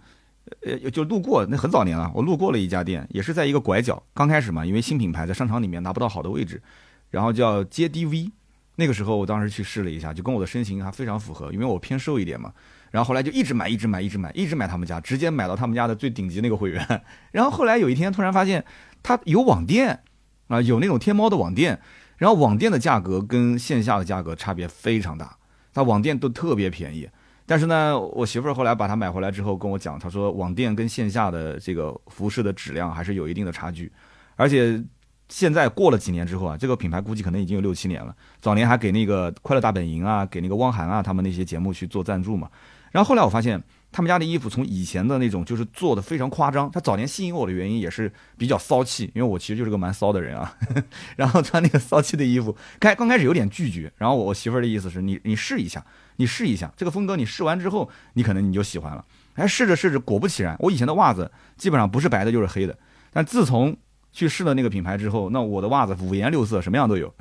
[0.62, 4.02] 呃，就路过那很早年了，我路过了一家店，也是在一个拐角。
[4.14, 6.62] 刚开始嘛，因为新品牌在商场里面拿不到好的位置，
[7.10, 8.30] 然后叫 JDV。
[8.76, 12.52] 那个时候我当时去试了一下，就跟我的身形还非常符合，因为我偏瘦一点嘛。
[12.90, 17.02] 然后后来就一直买，一直买，一直买，一直买他们家，直接买到他们家的最顶级那个会员。
[17.30, 18.64] 然后后来有一天突然发现，
[19.02, 20.02] 他有网店
[20.48, 21.80] 啊，有那种天猫的网店，
[22.16, 25.36] 然后网店的价格跟线下的价格差别非常大，
[25.72, 27.08] 他网店都特别便宜。
[27.46, 33.92] 但是呢，我媳妇儿后来把它买回来之后跟我讲，她说网店跟线下的这个服饰的质量还是有一定的差距，
[34.36, 34.82] 而且
[35.28, 38.14] 现在过了几年之后啊，这个品牌估计可能已经有六七年了。
[38.40, 42.48] 早年还给那个《快乐大本营》啊，给那个汪涵啊他们那些节目去做赞助嘛。
[42.90, 43.62] 然后后来我发现
[43.94, 50.52] 他们家的衣服从以前的那种就是做的非常夸张，他早年吸引我的原因也是比较骚气，因为我其实就是个蛮骚的人啊。
[51.14, 55.84] 然后穿那个骚气的衣服，开刚开始有点拒绝，然后我媳妇儿的意思是你你试一下。
[56.16, 59.04] 你试一下这个风格，你试完之后，你可能你就喜欢了。
[59.34, 62.76] 哎，试着试着，果不其然，我以前的袜子基本上不是白的就是黑的。
[63.12, 63.76] 但自从
[64.12, 67.12] 去试了那个品牌之后，那我的袜子五颜六色，什么样都有。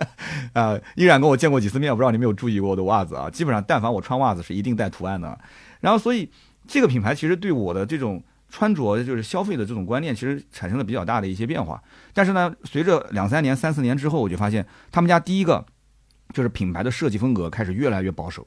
[0.52, 3.30] 啊，依然跟我见过几次面，我不知道你没有注意过我的袜子啊？
[3.30, 5.38] 基本上，但凡我穿袜子是一定带图案的。
[5.82, 6.30] 然后，所以
[6.66, 11.82] 这个品牌其实对我的这种穿着，就是消费的这种观念，其实产生了比较大的一些变化。
[12.14, 15.66] 但是呢，随着两三年、三四年之后，我就发现他们家第一个。
[16.32, 18.46] 就是品牌的设计风格开始越来越保守，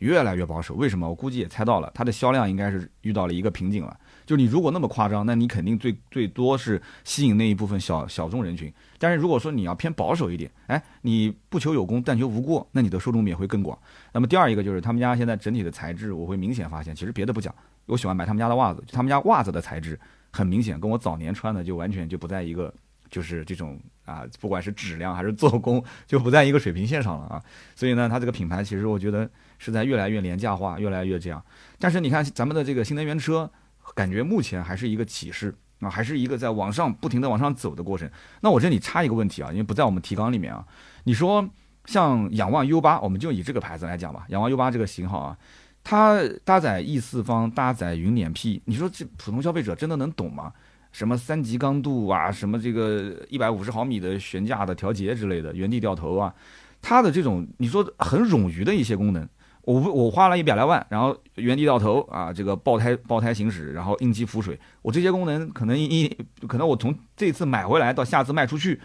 [0.00, 0.74] 越来越保守。
[0.74, 1.08] 为什么？
[1.08, 3.96] 我估计也猜到了，它的销量应该是遇到了一个瓶颈了。
[4.26, 8.70] 就你如果那么夸张，那你肯定最最多是吸引那一部分小小众人群。
[8.98, 13.78] 但是如果说你要偏保守一点，哎，你不求有功，但求无过，那你的受众面会更广。
[14.14, 20.00] 那么第二一个就是他们家现在整体的材质，我会明显发现，其实别的不讲，我喜欢买他们家的袜子，他们家袜子的材质
[20.30, 22.72] 很明显跟我早年穿的就完全就不在一个。
[23.10, 27.40] 就是这种啊，不管是质量还是做工， 就不在一个水平线上了啊。
[27.76, 31.40] 所以呢，它这个品牌其实我觉得是在越来越廉价化，越来越这样。
[31.78, 33.48] 但是你看咱们的这个新能源车，
[33.94, 38.10] 感觉目前还是一个起势啊，还是一个在往上不停的往上走的过程。
[38.40, 40.66] 那我这里插一个问题啊，因为不在我们提纲里面啊。
[41.04, 41.48] 你说
[41.86, 45.36] 像仰望 U 八，我们就以这个牌子来讲吧，仰望 U 八这个型号啊，
[45.82, 50.52] 它搭载 E 四方，搭载云辇 P，你说这普通消费者真的能懂吗？
[50.92, 56.32] 什么三级刚度啊，什么这个一百五十毫米的悬架的调节之类的，原地掉头啊，
[56.80, 59.28] 它的这种你说很冗余的一些功能，
[59.62, 66.08] 我我花了一百来万，然后原地掉头啊，这个爆胎爆胎行驶，然后应急浮水，我这些功能可能一
[66.46, 68.80] 可能我从这次买回来到下次卖出去，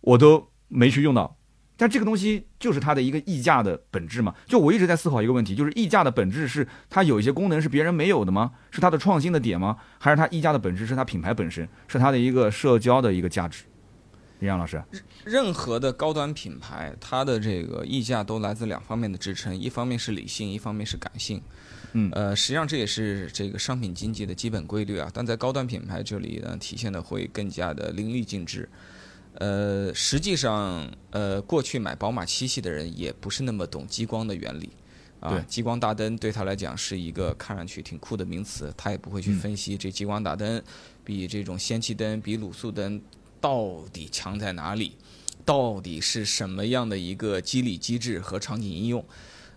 [0.00, 1.36] 我都没去用到。
[1.76, 4.34] 但这个东西就是它的一个溢价的本质嘛？
[4.46, 8.52] 就我一直在思考一个问题，就是溢价的本质是它有一些功能是别人没有的吗？
[8.70, 9.76] 是它的创新的点吗？
[9.98, 13.64] 还是它溢价的本质是它品牌本身，是它的一个社交的一个价值？
[14.40, 14.82] 李阳老师，
[15.24, 21.40] 任何的高端品牌，它的这个溢价都来自两方面的支撑，一方面是理性，一方面是感性。
[21.92, 25.08] 嗯，呃，实际上这也是这个商品经济的基本规律啊。
[25.14, 28.68] 但在高端品牌这里呢，体现的会更加的淋漓尽致。
[29.34, 34.70] 呃，实际上，呃，过去买宝马七系的人也不是那么懂激光的原理，
[35.18, 40.62] 啊，激光大灯对他来讲是一个看上去挺酷的名词，他也不会去分析这激光大灯
[41.02, 43.02] 比这种氙气灯、比卤素灯
[43.40, 44.96] 到底强在哪里，
[45.44, 49.04] 到底是什么样的一个机理机制和场景应用。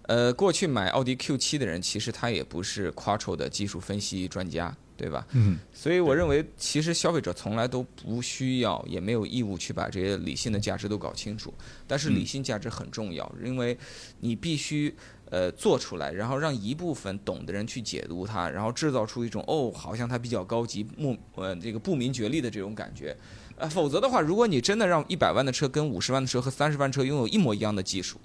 [0.03, 4.75] 呃，过去买奥迪 Q7 的人，其实他也不是 Quattro 的技术分析专家。
[4.97, 5.25] 对吧？
[5.33, 11.53] 嗯，所以我认为，其实消费者从来都不需要，也没有义务去把这些理性的价值都搞清楚。
[11.85, 13.77] 但是理性价值很重要，因为
[14.19, 14.93] 你必须
[15.29, 23.15] 呃做出来，然后让一部分懂的人去解读它，然后制造出一种哦，好像它比较高级，目呃这个不明觉厉的这种感觉。
[23.55, 28.19] 呃，否则的话，如果你真的让一百万的车跟五十万的车和三十万车拥有一模一样的技术。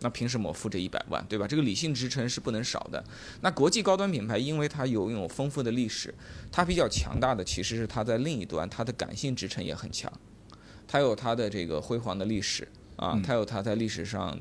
[0.00, 1.46] 那凭什么我付这一百万，对吧？
[1.46, 3.02] 这个理性支撑是不能少的。
[3.40, 6.14] 那国际高端品牌，因为它有拥有丰富的历史，
[6.52, 10.12] 它比较强大的其实是它在另一端，它的感性支撑也很强。
[10.86, 14.40] 它有它的这个辉煌的历史啊，它有它在历史上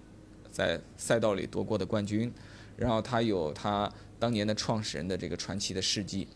[0.52, 2.32] 在赛道里夺过的冠军，
[2.78, 6.28] 然后它有它当年的创始人的这个传奇的事迹，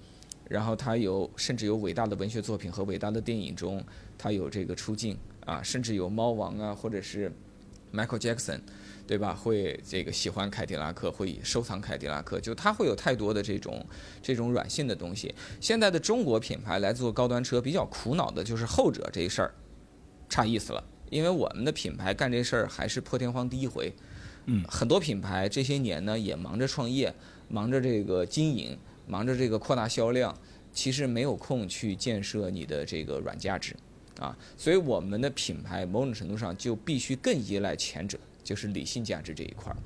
[0.50, 3.84] 然后它有甚至有伟大的文学作品和伟大的电影中，
[4.18, 7.32] 它有这个出镜啊，甚至有猫王啊，或者是
[7.94, 8.60] Michael Jackson。
[9.12, 9.34] 对吧？
[9.34, 13.86] 会这个喜欢凯迪拉克，会收藏凯迪拉克，就它会有太多的这种
[14.22, 15.36] 这种软性的东西。
[15.60, 19.54] 现在的中国品牌来做高端车，比较苦恼的就是后者这一事儿，
[20.30, 20.82] 差意思了。
[21.10, 23.92] 因为我们的品牌干这事儿还是破天荒第一回。
[24.46, 27.14] 嗯，很多品牌这些年呢也忙着创业，
[27.50, 30.34] 忙着这个经营，忙着这个扩大销量，
[30.72, 33.76] 其实没有空去建设你的这个软价值
[34.22, 34.38] 啊。
[34.56, 38.18] 所以我们的品牌某种程度上就必须更依赖前者。
[38.44, 39.78] 就是理性价值这一块儿，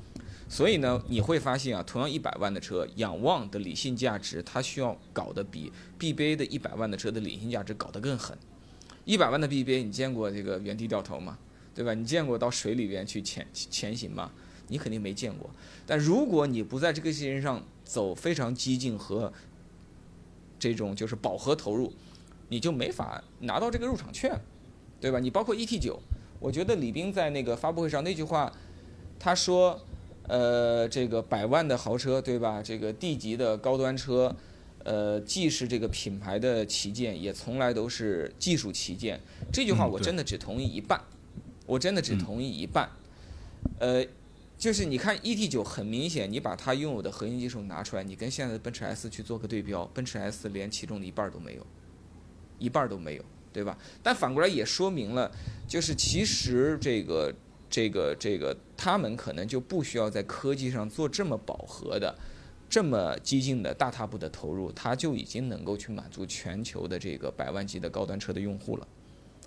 [0.48, 8.38] 所以呢，你会发现啊，同样一百万的车，仰望的理性价值，它需要搞得比 BBA 的一百万的车的理性价值搞得更狠。
[9.04, 11.38] 一百万的 BBA，你见过这个原地掉头吗？
[11.76, 11.94] 对吧？
[11.94, 14.32] 你见过到水里边去潜潜行吗？
[14.68, 15.50] 你肯定没见过。
[15.86, 19.32] 但如果你不在这个线上走非常激进和
[20.58, 21.92] 这种就是饱和投入，
[22.48, 24.40] 你就没法拿到这个入场券，
[25.00, 25.20] 对吧？
[25.20, 26.00] 你包括 ET 九。
[26.40, 28.52] 我觉得李斌在那个发布会上那句话，
[29.18, 29.82] 他说
[30.28, 32.62] ：“呃，这个百万的豪车，对吧？
[32.62, 34.36] 这个 D 级的高端车，
[34.84, 39.20] 呃，既是这个品牌的旗舰，也从来都是技术旗舰。”
[39.52, 41.02] 这句话我真的只同意一半，
[41.66, 42.90] 我真的只同意一半。
[43.80, 44.06] 呃，
[44.58, 51.66] 就是你看 ET 九，很明显，你把它拥有的核心技术拿出来，你跟现在的奔驰 S 去做个对标，奔驰 S 连其中的一半都没有，
[52.60, 53.24] 一半都没有。
[53.56, 53.78] 对吧？
[54.04, 55.32] 但反过来也说明了，
[55.66, 57.34] 就是其实这个、
[57.70, 62.14] 这个、这个，他们可能就不需要在科技上做这么饱和的、
[62.70, 68.86] 这么激进的大踏步的投入，他就已经能够去满足全球的这个百万级的高端车的用户了，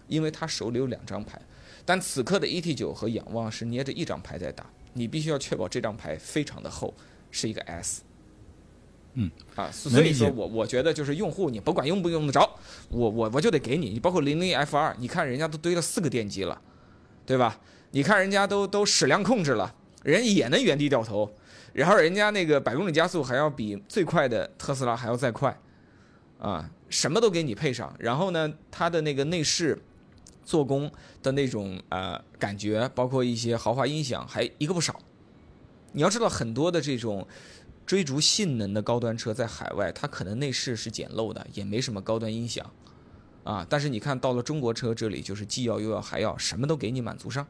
[0.07, 1.39] 因为他手里有两张牌。
[1.85, 6.95] 但此刻的 ET9 和仰望是捏着一张牌在打，你必须要确保这张牌非常的厚，
[7.31, 8.03] 是一个 S。
[9.21, 12.49] 嗯啊，所以说我我觉得就是用户，你甭管用不用得着，
[12.89, 13.91] 我我我就得给你。
[13.91, 16.61] 你包括零零 F 二，你看人家都堆了四个电机了，
[17.27, 17.59] 对吧？
[17.91, 21.29] 你看人家都都矢量控制了，人也能原地掉头，
[21.73, 25.59] 然后人家那个百公里加速还要比最快的特斯拉还要再快，
[26.39, 27.93] 啊，什么都给你配上。
[27.99, 29.77] 然后呢，它的那个内饰、
[30.45, 30.89] 做工
[31.25, 35.01] 的那种呃感觉，包括一些豪华音响，还一个不少。
[35.91, 37.27] 你要知道很多的这种。
[37.89, 42.71] 追逐性能的高端车在海外，它可能内饰是简陋的，也没什么高端音响，
[43.45, 47.49] 啊，但是你看到了中国车这里，就是既要又要还要，什么都给你满足上。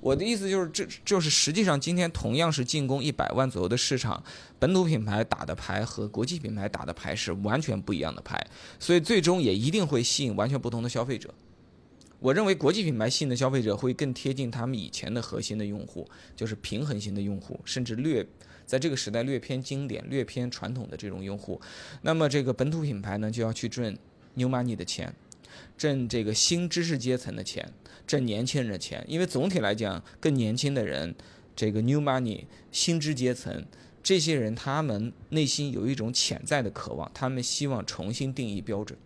[0.00, 4.22] 我的意思就是，这就是实际上今天同样是进攻一百万左右的市场，
[4.60, 8.40] 本土品牌打的牌和国际品牌打的牌是完全不一样的牌，
[8.78, 11.34] 所以最终也一定会吸引完全不同的消费者。
[12.20, 18.24] 我认为国际品牌吸引的消费者会更贴近他们以前的核心的用户，就是平衡型的用户，甚至略。
[18.68, 21.58] 在这个时代略偏经典、略偏传统的这种用户，
[22.02, 23.96] 那么这个本土品牌呢就要去赚
[24.34, 25.12] new money 的钱。
[25.76, 27.72] 挣这个新知识阶层的钱，
[28.06, 29.02] 挣年轻人的钱。
[29.08, 31.14] 因为总体来讲，更年轻的人，
[31.56, 33.64] 这个 new money 新知阶层，
[34.02, 38.96] 这些人他们内心有一种潜在的渴望，他们希望重新定义标准。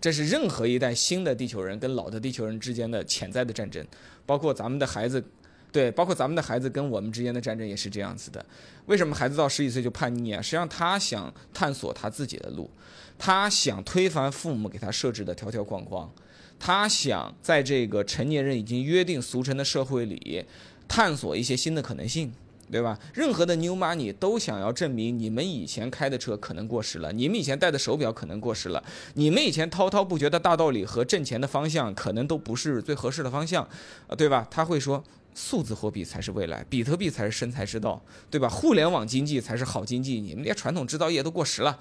[0.00, 3.84] 这是任何一代新的地球人跟老的地球人之间的潜在的战争，
[4.26, 5.24] 包括咱们的孩子，
[5.70, 8.44] 对，包括咱们的孩子跟我们之间的战争也是这样子的。
[8.86, 10.40] 为什么孩子到十几岁就叛逆啊？
[10.40, 12.70] 实际上他想探索他自己的路，
[13.18, 16.10] 他想推翻父母给他设置的条条框框，
[16.58, 20.44] 他想在这个成年人已经约定俗成的社会里
[20.88, 22.32] 探索一些新的可能性。
[22.70, 22.98] 对吧？
[23.14, 33.66] 任何的 new money 都想要证明你们以前开的车可能过时了，你们以前戴的手表可能过时了，你们以前滔滔不绝的大道理和挣钱的方向可能都不是最合适的方向，
[34.06, 34.46] 啊，对吧？
[34.50, 35.02] 他会说
[35.34, 38.48] 数字货币才是未来，比特币才是生财之道，对吧？
[38.48, 41.78] 互联网经济才是好经济，你们连传统制造业都过时了，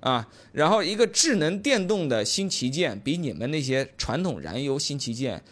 [0.00, 5.42] 啊，然后一个智能电动的新旗舰比你们那些传统燃油新旗舰。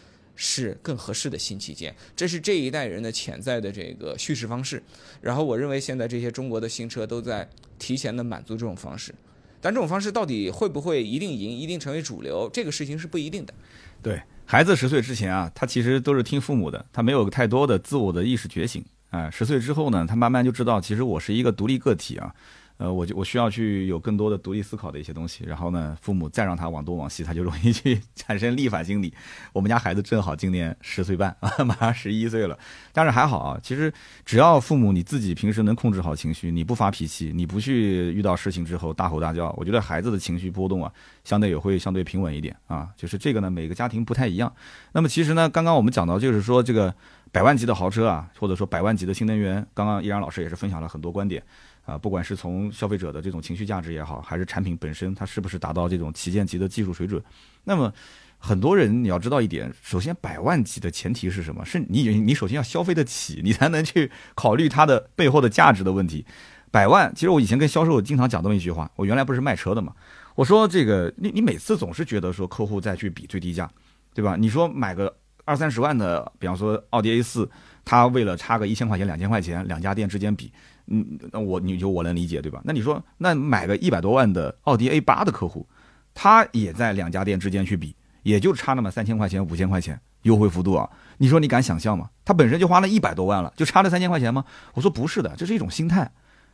[0.41, 4.81] 是更合适的新旗舰，这是这一代人的潜在的这个叙事方式。
[5.19, 7.45] 然后我认为现在这些中国的新车都在
[7.77, 9.13] 提前的满足这种方式，
[9.59, 13.53] 但这种方式到底会不会一定赢、一定成为主流，这个事情是不一定的。
[14.01, 19.29] 对孩子十岁之前啊，他其实都是听父母的，他没有太多的自我的意识觉醒啊。
[19.29, 22.33] 十岁之后呢，他慢慢就知道，其实我是一个独立个体啊。
[22.79, 29.13] 呃，我就我需要去有更多的独立思考的一些东西，然后呢，父母再让他往东往西，他就容易去 产生逆反心理。
[29.51, 32.57] 我们家孩子正好今年十岁半啊， 马上十一岁了，
[32.93, 33.59] 但是还好啊。
[33.61, 40.89] 其实只要父母你自己平时能控制好情绪，你不发脾气，你不去遇到事情之后大吼大叫，我觉得孩子的情绪波动啊，
[41.25, 42.87] 相对也会相对平稳一点啊。
[42.95, 44.49] 就是这个呢，每个家庭不太一样。
[44.93, 46.95] 那么其实呢，刚刚我们讲到就是说这个
[47.33, 51.43] 百万级的豪车啊，或者说百万级的新能源，刚刚依然老师也是分享了很多观点。
[51.89, 57.21] 啊，不管是从消费者的这种情绪价值也好，还是产品本身它是不是达到这种旗舰级的技术水准，
[57.63, 57.91] 那么
[58.37, 61.65] 很多人你要知道一点，首先百万级的前提是什么？
[61.65, 66.25] 是你你首先要消费得起，你才能去考虑它的背后的价值的问题。
[66.71, 69.91] 百万，其实我以前跟销售经常讲这么一句话，我原来不是卖车的嘛，
[70.35, 73.69] 我说这个你你每次总是觉得说客户再去比最低价，
[74.13, 74.35] 对吧？
[74.37, 75.13] 你说买个
[75.45, 77.49] 二三十万的，比方说奥迪 A 四，
[77.83, 80.53] 他为了差个一千块钱两千块钱，两家店之间比。
[80.89, 82.61] 嗯，那我你就我能理解对吧？
[82.65, 85.67] 那你说，那买个一百多万的奥迪 A 八的客户，
[86.13, 90.89] 他也在两家店之间去比，也就差那么三千块钱、五千块钱优惠幅度啊？
[91.17, 92.09] 你说你敢想象吗？
[92.25, 94.43] 他本身就花了一百多万了，就差了三千块钱吗？
[94.73, 96.11] 我说不是的，这是一种心态，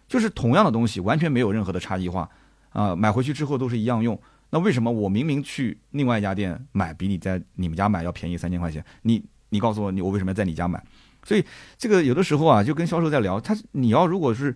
[0.07, 2.29] 就是同样的东西完全没有任何的差异化
[2.71, 4.19] 啊，买回去之后都是一样用。
[4.49, 8.83] 那为什么我明明去另外一家店买，比你在你们家买要便宜三千块钱？
[9.01, 10.83] 你你告诉我，你我为什么要在你家买？
[11.25, 11.43] 所以
[11.77, 14.55] 这个有的时候啊，就跟销售在聊，他你要如果是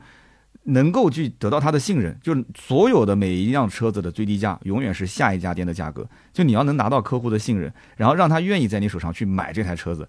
[0.63, 6.07] 能够去得到他的信任，就是所有的每一辆车子的最低价永远是下一家店的价格。
[6.31, 10.07] 就你要能拿到客户的信任，然后让他愿意在你手上去买这台车子，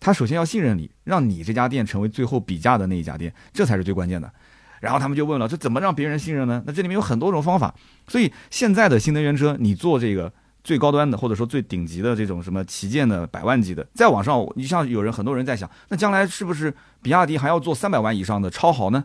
[0.00, 4.28] 他首先要信任你，让你这家店成为最后比价的那一家店，这才是最关键的。
[4.80, 6.60] 然后他们就问了，这怎么让别人信任呢？
[6.66, 7.72] 那这里面有很多种方法。
[8.08, 10.32] 所以现在的新能源车，你做这个。
[10.64, 16.72] 最高端的，或者说最顶级的这种什么旗舰的百万级的，再往上，你像有人很多人在想，那将来是不是
[17.02, 19.04] 比亚迪还要做三百万以上的超豪呢？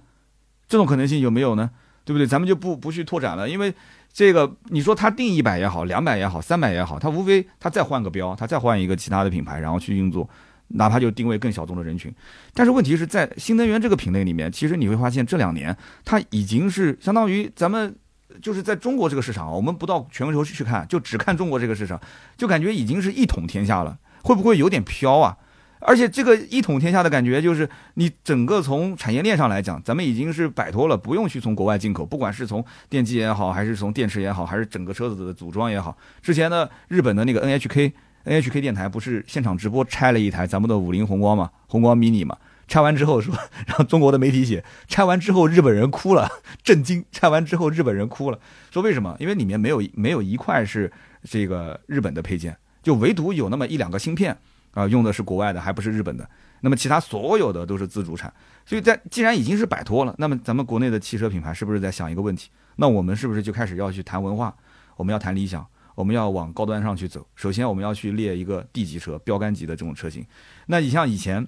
[0.67, 1.72] 这种可能性有没有呢？
[2.06, 2.28] 对不对？
[2.28, 3.74] 咱们就不不去拓展了，因为
[4.13, 10.30] 这个你说它定一百也好，两百也好，三百也好，它无非它再换个标，它再换一个其他的品牌，然后去运作，
[10.67, 12.13] 哪怕就定位更小众的人群。
[12.54, 17.96] 但是问题是在新能源这个品类里面，其实你会发现这两年它已经是相当于咱们。
[18.42, 22.00] 就是在中国这个市场，我们不到全球去看，就只看中国这个市场，
[22.38, 25.38] 就感觉已经是一统天下了，会不会有点飘啊？
[25.80, 35.96] 而且这个一统天下的感觉，就是你整个从产业链上来讲，咱们已经是摆脱了不用去从国外进口，不管是从电机也好，还是从电池也好，还是整个车子的组装也好。
[36.22, 37.94] 之前的日本的那个 NHK
[38.26, 42.36] NHK 电台不是现场直播拆了一台咱们的五菱宏光嘛，宏光 mini 嘛。
[42.67, 43.34] 拆完之后说，
[43.65, 46.30] 然后中国的媒体写，拆完之后日本人哭了，
[46.63, 47.06] 震惊。
[47.12, 48.39] 拆完之后日本人哭了，
[48.71, 49.15] 说为什么？
[49.19, 50.91] 因为里面没有没有一块是
[51.23, 54.38] 这个日本的配件，就唯独有那么一两个芯片
[54.73, 56.30] 啊，用的是国外的，还不是日本的。
[56.60, 58.34] 那么其他所有的都是自主产。
[58.65, 62.49] 所以在既然已经是摆脱了，那么咱们国内的汽车品牌是不是在想一个问题？
[62.75, 64.53] 那我们是不是就开始要去谈文化？
[64.97, 67.25] 我们要谈理想，我们要往高端上去走。
[67.36, 70.25] 首先我们要去列一个 D 级车、标杆级的这种车型。
[70.65, 71.48] 那你像以前。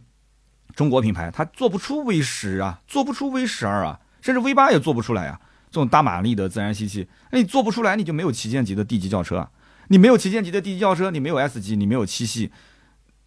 [0.76, 5.40] 中国品牌它做不出 V 十啊，做不出 V 十二啊，甚至 V 八也做不出来呀。
[5.72, 9.50] 这种大马力的自然吸气，那你做不出来，你就没有旗舰级的 D 级轿车啊。
[9.90, 12.52] 你没有旗舰级的 D 级轿车，你没有 S 级，你没有七系，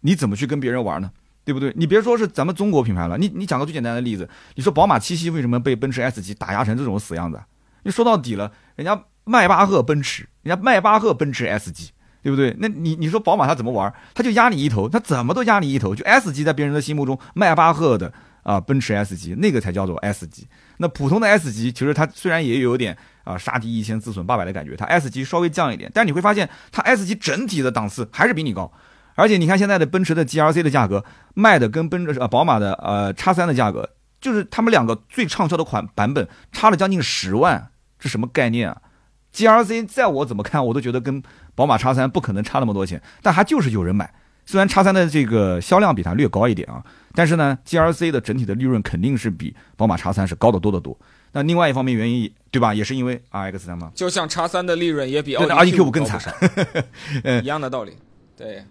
[0.01, 1.11] 你怎么去跟别人玩呢？
[1.45, 1.73] 对不对？
[1.75, 7.41] 你别说是咱们中国品牌了，你你讲个最简单的例子，你说宝马七系为什么被奔驰 S 级打压成这种死样子？
[7.83, 11.91] 你说到底了，人家迈巴赫奔驰，人家迈巴赫奔驰 S 级，
[12.23, 12.55] 对不对？
[12.57, 13.93] 那你你说宝马它怎么玩？
[14.15, 15.93] 它就压你一头，它怎么都压你一头。
[15.93, 18.11] 就 S 级在别人的心目中，迈巴赫的
[18.43, 20.47] 啊，奔驰 S 级那个才叫做 S 级。
[20.77, 28.71] 那普通的 S 级其实它虽然也有点啊杀敌一千自损八百的感觉，它 S 级稍微降一点，但你会发现它 S 级整体的档次还是比你高。
[29.15, 31.05] 而且你看现在的奔驰的 GLC 的价格
[31.35, 33.87] 卖的跟奔驰呃宝马的呃叉三的价格，
[34.19, 37.69] 就是他们两个最畅销的款版本差了将近十万，
[37.99, 38.81] 这什么概念啊
[39.33, 41.21] ？GLC 在我怎么看我都觉得跟
[41.55, 44.13] 宝马叉三不可能差那么多钱，但还就是有人买。
[44.45, 46.83] 虽然叉三的这个销量比它略高一点啊，
[47.15, 50.97] 但是呢，G R C 的整体的利润肯定是比宝马叉三是高得多得多。
[51.31, 52.73] 那另外一方面原因，对吧？
[52.73, 53.91] 也是因为 RX 三嘛。
[53.95, 56.21] 就像叉三的利润也比奥迪 Q 五更惨，
[57.41, 57.93] 一样的道理。
[58.35, 58.65] 对。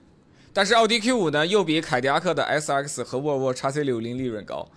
[0.53, 4.69] 但是奥迪 Q 五呢，又比凯迪拉克的 SX 和沃尔沃 x C 六零利润高，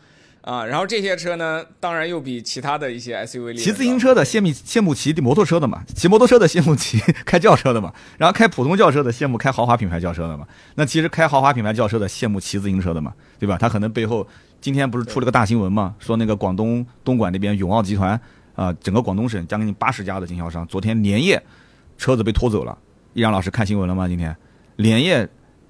[0.46, 13.58] 啊，然后这些车呢，当然又比其他的一些 SUV 骑自行车的羡慕羡慕骑摩托车的嘛，骑摩托车的羡慕骑开轿车的嘛，然后开普通轿车的羡慕开豪华品牌轿车的嘛，那其实开豪华品牌轿车的羡慕骑自行车的嘛，对吧？
[13.60, 14.28] 他可能背后
[14.62, 18.22] 今天不是出了个大新闻嘛，说那个广东东莞那边永奥集团
[18.54, 21.42] 啊，整个广东省将近八十家的经销商，昨天连夜
[21.98, 22.78] 车子被拖走了。
[23.14, 24.08] 易阳老师看新闻了吗？
[24.08, 24.36] 今天
[24.76, 25.28] 连夜。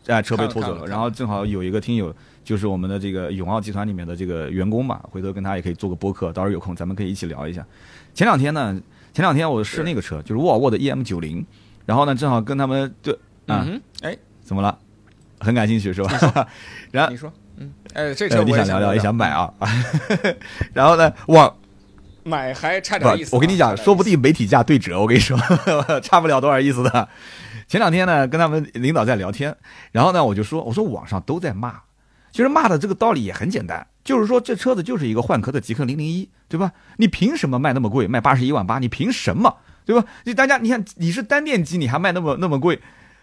[0.08, 2.16] 哎，车被拖走了，然后正好有一个听友，
[2.46, 7.66] 就是我们的这个永奥集团里面的这个员工嘛，回头跟他也可以做个播客，到时候有空咱们可以一起聊一下。
[8.14, 8.80] 前两天呢，
[9.12, 11.44] 前两天我试那个车，就是沃尔沃的 EM 九零，
[11.86, 13.18] 然后呢，正好跟他们对
[13.48, 13.68] 啊，
[14.02, 14.78] 哎，怎么了？
[15.40, 16.48] 很感兴趣是吧？
[16.92, 19.52] 然后你说，嗯，哎，这车你想聊聊，也想买啊？
[20.72, 21.54] 然后呢，往
[22.24, 23.36] 买还差点意思。
[23.36, 25.38] 我跟你讲，说不定媒体价对折，我跟你说，
[26.02, 27.10] 差不了多少意思的。
[27.68, 29.56] 前两天呢，跟他们领导在聊天，
[29.92, 31.82] 然后呢，我就说，我说网上都在骂，
[32.36, 36.70] 其实骂的这个道理也很简单，就是说这车子就是一个换壳的极客零零一，对吧？
[36.98, 38.78] 你凭什么卖那么贵，卖八十一万八？
[38.78, 39.56] 你凭什么，
[39.86, 40.06] 对吧？
[40.26, 42.78] 你大家，你看你是单电机，你还卖那么那么贵？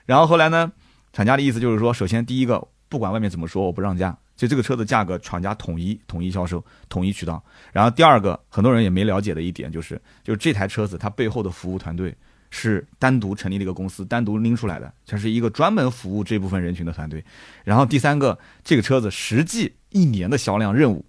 [0.06, 0.72] 然后后来呢，
[1.12, 7.44] 厂家的意思就是说，首先第一个，不管外面怎么说，我不让价，就这个车子价格，厂家统一统一销售，统一渠道。
[7.70, 12.16] 然后第二个，很多人也没了解的一点就是，就是这台车子它背后的服务团队。
[12.54, 17.24] 是单独成立的一个公司，单独拎出来的，它是一个专门服务这部分人群的团队。
[17.64, 21.06] 然后第三个，这个车子实际一年的销量任务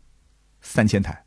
[0.62, 1.22] 三千台，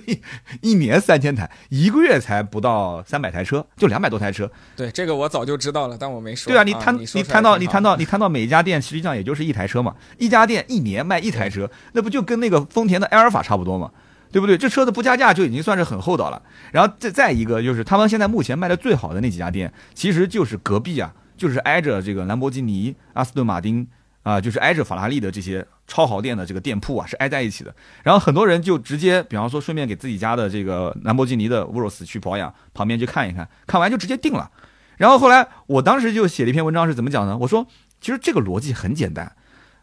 [0.62, 4.50] 一年三千台，一个月才不到三百台车，就两百多台车。
[4.74, 6.50] 对，这个我早就知道了，但我没说。
[6.50, 13.90] 对啊，你摊你摊到你摊到你摊到每一家店，实际上也就是一台车嘛，一家店一年卖一台车，那不就跟那个丰田的埃尔法差不多吗？
[14.32, 14.56] 对不对？
[14.56, 16.40] 这车子不加价就已经算是很厚道了。
[16.72, 23.86] 然后再再一个就是，他们现在目前卖的最好的那几家店，其实就是隔壁啊，就是挨着这个兰博基尼、阿斯顿马丁
[24.22, 27.74] 啊，就是挨着法拉利的这些超豪店的这个店铺啊，是挨在一起的。
[28.02, 34.50] 然后很多人就直接，比方说顺便给自己家的这个兰博基尼的沃罗斯去保养，旁边去看一看，看完就直接定了。
[34.96, 37.36] 然后后来我当时就写了一篇文章，是怎么讲呢？
[37.38, 37.66] 我说，
[38.00, 39.34] 其实这个逻辑很简单。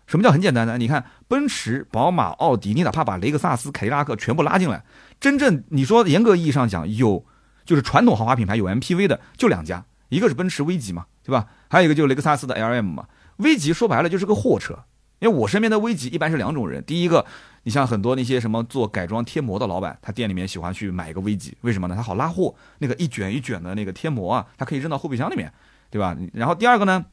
[0.08, 0.78] 什么叫很简单呢？
[0.78, 4.84] 你看，奔驰、宝马、奥迪，你哪怕把雷克萨斯、凯迪拉克全部拉进来，
[5.20, 7.26] 真正你说严格意义上讲，有
[7.66, 11.48] 就是传统豪华品牌有 MPV 的就两家，一个是奔驰 V 级嘛，对吧？
[11.70, 13.06] 还有一个就是雷克萨斯的 LM 嘛。
[13.36, 14.80] V 级说白了就是个货车，
[15.20, 17.26] 因为我身边的 V 级一般是两种人，第一个，
[17.64, 21.96] 你像很多那些什么做改装贴膜的老板，他店里面喜欢去买一个 V 级，为什么呢？
[21.98, 25.52] 他好拉货，那个一卷一卷的那个贴膜啊，他可以扔到后备箱里面，
[25.92, 26.16] 对吧？
[26.32, 27.06] 然后第二个呢，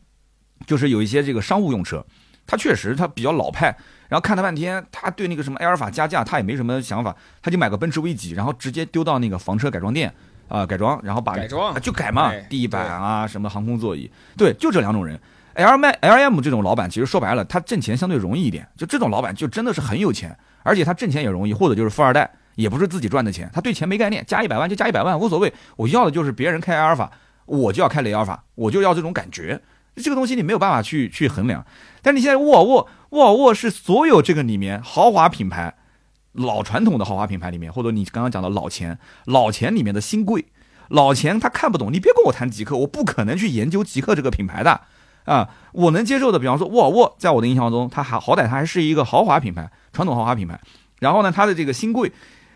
[0.64, 2.06] 就是有一些这个商务用车。
[2.46, 3.66] 他确实，他比较老派，
[4.08, 10.12] 然后看了半天，他对那个什么埃尔法加价，他也没什么想法，他就买个奔驰 V 级，然后直接丢到那个房车改装店
[10.48, 15.18] 啊改装，然后把改装就改嘛，地板啊什么航空座椅，对，就这两种人。
[15.54, 27.08] L 卖 L M 这种老板，其实说白了，他挣钱相对容易一点，就这种老板就真的是很有钱，而且他挣钱也容易，或者就是富二代，也不是自己赚的钱，他对钱没概念，加一百万就加一百万无所谓，我要的就是别人开阿尔法，
[27.46, 29.60] 我就要开雷阿尔法，我就要这种感觉。
[29.96, 31.64] 这个东西你没有办法去去衡量，
[32.02, 35.74] 但你现在沃尔沃，沃尔沃是所有这个里面豪华品牌，
[36.32, 40.46] 老传统的豪华品牌里面，或者你刚刚讲的老钱，老钱里面的新贵，
[40.88, 44.80] 老钱他看不懂，你别跟我谈极客，我不可能去研究极客这个品牌的，
[45.24, 50.60] 啊，我能接受的，比方说沃尔沃，在我的印象中，它还好歹它还是一个豪华品牌，传统豪华品牌，
[50.98, 52.12] 然后呢，它的这个新贵。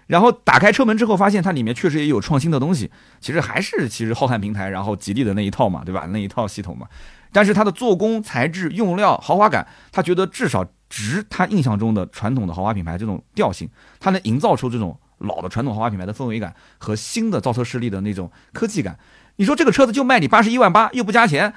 [0.08, 6.06] 然后打开车门之后，发现它里面确实也有创新的东西，其实还是其实浩瀚平台，然后吉利的那一套嘛，对吧？
[6.08, 6.86] 那一套系统嘛。
[7.32, 13.68] 但是它的做工、材质、用料、豪华感，他觉得至少值他印象中的传统的豪华品牌这种调性，
[14.00, 18.98] 它能营造出这种老的传统豪华品牌的氛围感和新的造车势力的那种科技感。
[19.36, 21.54] 你说这个车子就卖你八十一万八，又不加钱。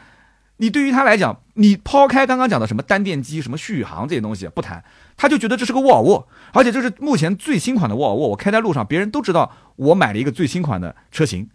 [0.58, 4.84] 你对于他来讲，你抛开刚刚讲的什么单电机、什么续航这些东西不谈，
[5.18, 8.28] 他就觉得这是个沃尔沃，而且这是目前最新款的沃尔沃。
[8.28, 11.50] 我开在路上，别人都知道我买了一个最新款的车型，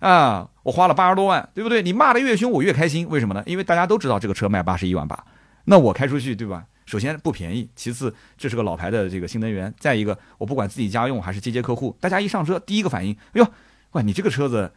[0.00, 1.82] 啊，我花了八十多万，对不对？
[1.82, 3.08] 你骂的越凶，我越开心。
[3.08, 3.42] 为什么呢？
[3.46, 5.24] 因为大家都知道这个车卖八十一万八，
[5.64, 6.64] 那我开出去，对吧？
[6.86, 13.46] 首先不便宜，其次这是个老牌的这个新能源，再一个我不管自己家用还是接接客户，大家一上车第一个反应，哎呦，
[13.92, 14.72] 哇，你这个车子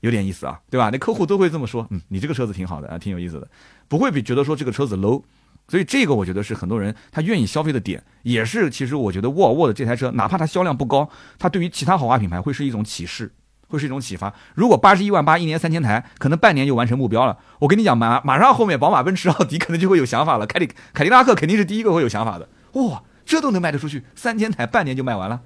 [0.00, 0.88] 有点意思啊，对吧？
[0.90, 3.48] 那客户都会这么说，嗯，你这个车子挺好的啊，挺有意思的，
[3.88, 5.22] 不会比觉得说这个车子 low。
[5.70, 13.30] 所以这个我觉得是很多人他愿意消费的点，也是其实我觉得沃尔沃的这台车，哪怕它销量不高，它对于其他豪华品牌会是一种启示，
[13.68, 14.34] 会是一种启发。
[14.54, 17.38] 如果八十一万八一年三千台，可能半年就完成目标了。
[17.60, 22.48] 我跟你讲，马马上后面宝马、奔驰、奥迪可能就会有想法了，凯迪凯迪拉克肯定是第一个会有想法的。
[22.72, 25.40] 哇，这都能卖得出去，三千台半年就卖完了。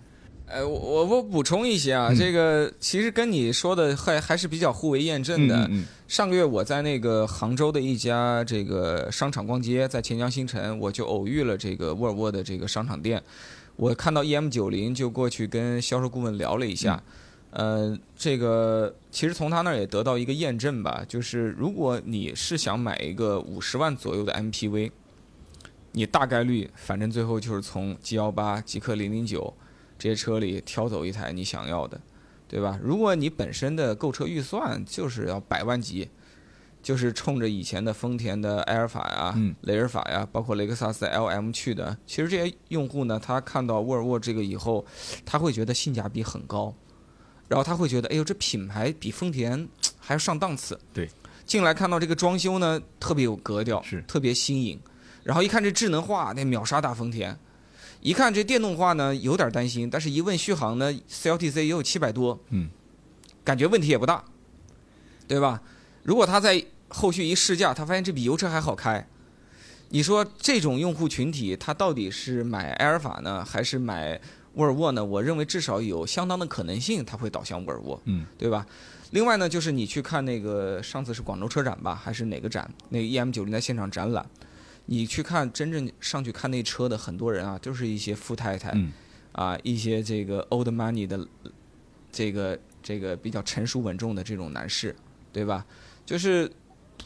[0.46, 5.70] 呃，我我补充一些啊，这个其实跟你说的还还是比较互为验证的。
[6.08, 13.22] 上个月我在那个杭州的一家这个商场逛街，在钱江新城，我就偶遇了这个沃尔沃的这个商场店。
[13.76, 17.02] 我看到 EM 九零，就过去跟销售顾问聊了一下。
[17.52, 24.90] 呃，这个其实从他那儿也得到一个验证吧，就是如果你是想买一个五十万左右的 MPV，
[25.92, 29.54] 你大概率反正最后就是从 G 幺八、极氪零零九。
[29.98, 32.00] 这些车里挑走一台你想要的，
[32.48, 32.76] 对吧？
[32.82, 36.08] 如果你本身的购车预算就是要百万级，
[36.82, 44.84] 就是冲着以前的丰田的埃尔法呀、雷尔法呀，包括雷克萨斯 LM 去的，其实这些用户呢，他看到沃尔沃这个以后，
[45.24, 46.74] 他会觉得性价比很高，
[47.52, 49.68] 然后他会觉得，哎呦，这品牌比丰田
[50.00, 50.80] 还要上档次。
[50.90, 51.06] 对，
[51.44, 54.80] 进来看到这个装修呢，特别有格调，是特别新颖，
[55.22, 57.38] 然后一看这智能化，那秒杀大丰田。
[58.00, 62.70] 一看这电动化呢，有点担心，但是一问续航呢，CLTC 也有七百多，嗯，
[63.44, 64.24] 感觉问题也不大，
[65.28, 65.60] 对吧？
[66.04, 69.06] 如果他在后续一试驾，他发现这比油车还好开，
[69.90, 74.18] 你说这种用户群体，他到底是买埃尔法呢，还是买
[74.54, 75.04] 沃尔沃呢？
[75.04, 78.66] 我认为至少有相当的可能性，它会倒向沃尔沃，嗯，对吧？
[79.10, 82.70] 另外呢，就是你去看那个上次是广州车展吧，还是哪个展？
[82.88, 84.24] 那个 EM 九零在现场展览。
[84.86, 88.76] 你去看真正上去看那车的很多人啊，就是一些富太太，
[89.32, 91.24] 啊，一些这个 old money 的，
[92.10, 94.94] 这个这个比较成熟稳重的这种男士，
[95.32, 95.64] 对吧？
[96.04, 96.50] 就是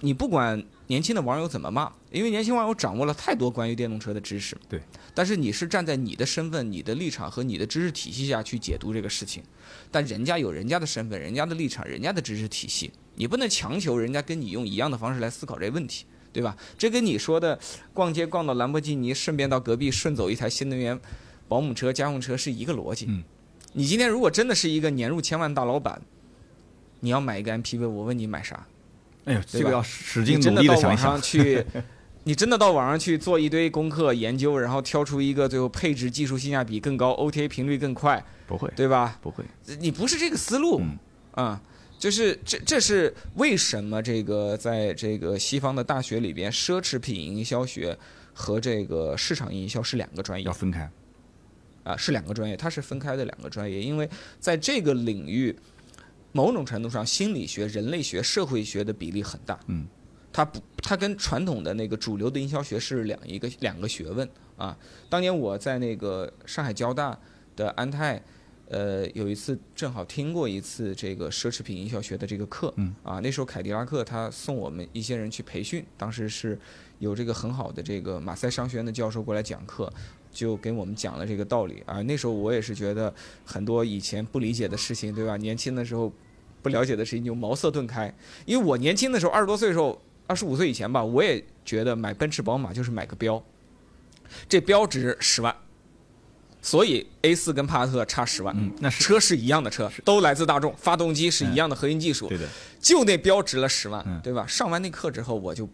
[0.00, 4.80] 你不管年轻的网友怎么骂，因为年轻网友掌握了太多关于电动车的知识，对。
[5.14, 9.42] 但是你是站在你的身份、你的立场和你的知识体系下去解读这个事情，
[9.90, 16.04] 但人家有人家的身份、人家的立场、人家的知识体系，你不能强求人家跟你用一样的方式来思考这个问题。
[16.32, 16.54] 对吧？
[16.76, 17.58] 这跟你说的
[17.94, 21.00] 逛街逛到兰博基尼，顺便到隔壁顺走一台新能源
[21.48, 23.06] 保姆车、家用车是一个逻辑。
[23.08, 23.24] 嗯，
[23.72, 26.02] 你今天如果真的是一个年入千万大老板，
[27.00, 28.66] 你要买一个 MPV，我问你买啥？
[29.26, 31.20] 哎呦，这个要使劲努力的想想。
[31.20, 31.64] 去，
[32.24, 38.24] 你真的到网上去做一堆功课研究，然后挑出一个最后配置、技术性价比更高、OTA 频率更快？
[38.46, 39.18] 不会，对吧？
[39.22, 39.44] 不会，
[39.78, 40.80] 你不是这个思路。
[40.80, 40.98] 嗯，
[41.32, 41.62] 啊。
[41.98, 47.96] 就是这，这是为什么这个在这个西方的大学里边，奢侈品营销学
[48.34, 50.90] 和这个市场营销是两个专业，要分开，
[51.84, 54.06] 啊，是两个专业，它是分开的两个专业，因为
[54.38, 55.56] 在这个领域，
[56.36, 59.86] 某种程度上，心理学、人类学、社会学的比例很大，嗯，
[60.30, 64.76] 它不，它跟传统的那个主流的营销学是两一个两个学问啊。
[65.08, 67.18] 当年我在那个上海交大
[67.56, 68.22] 的安泰。
[68.68, 76.58] 呃，有一次正好听过一次这个奢侈品营销学的这个课，嗯，啊，那时候凯迪拉克他送我们一些人去培训，当时是
[76.98, 79.88] 有这个很好的这个马赛商学院的教授过来讲课，
[80.32, 82.02] 就给我们讲了这个道理啊。
[82.02, 83.14] 那时候我也是觉得
[83.44, 85.36] 很多以前不理解的事情，对吧？
[85.36, 86.12] 年轻的时候
[86.66, 88.12] 不了解的事情就茅塞顿开。
[88.44, 93.40] 因为我年轻的时候二十多岁的时候，二十五岁以前吧，我也觉得买奔驰宝马就是买个标，
[94.48, 95.54] 这标值十万。
[96.62, 102.48] 所以 A 四跟帕萨特差十万，嗯，那是车是一样的车，都来自大众，发动机是一样的核心技术，对的，
[102.80, 104.44] 就那标值了十万，对吧？
[104.48, 105.68] 上完那课之后，我就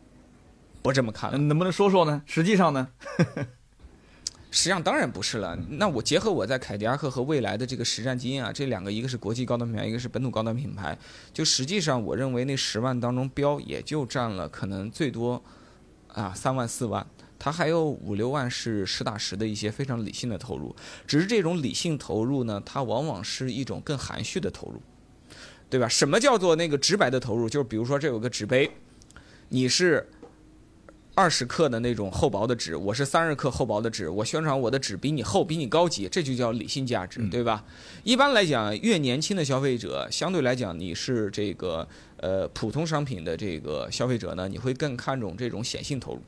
[0.83, 1.39] 不这么看了。
[1.39, 2.21] 能不能说说呢？
[2.27, 2.89] 实际上呢？
[4.53, 5.57] 实际上当然不是了。
[5.71, 10.97] 那我结合我在凯迪拉克和未来的这个实战经验啊，这两个一个是国际高端品牌，一个是本土高端品牌，
[11.33, 15.43] 就实际上我认为那十万当中标也就占了可能最多
[16.07, 17.05] 啊三万四万。
[17.39, 20.77] 它还有五六万是实打实的一些非常理性的投入，
[21.09, 24.81] 只是这种理性投入呢，它往往是一种更含蓄的投入，
[25.69, 25.89] 对吧？
[25.89, 27.49] 什么叫做那个直白的投入？
[27.49, 28.71] 就是比如说这有个纸杯，
[29.49, 30.09] 你是
[31.15, 37.63] 二十克的那种厚薄的纸，我是三十克厚薄的纸，我宣传我的纸比你厚，比你高级，这就叫理性价值，对吧？
[38.03, 41.87] 一般来讲，越年轻的消费者，相对来讲你是这个
[42.17, 46.23] 呃普通商品的这个消费者呢，你会更看重这种显性投入。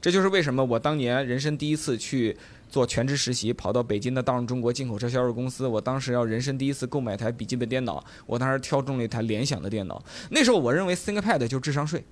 [0.00, 2.36] 这就是为什么我当年人生第一次去
[2.68, 5.68] 做全职实习，跑到北京的大众中国进口车销售公司。
[5.68, 10.02] 我当时要人生第一次购买台笔记本电脑，我当时挑中了一台联想的电脑。
[10.30, 12.02] 那时候我认为 ThinkPad 就是智商税，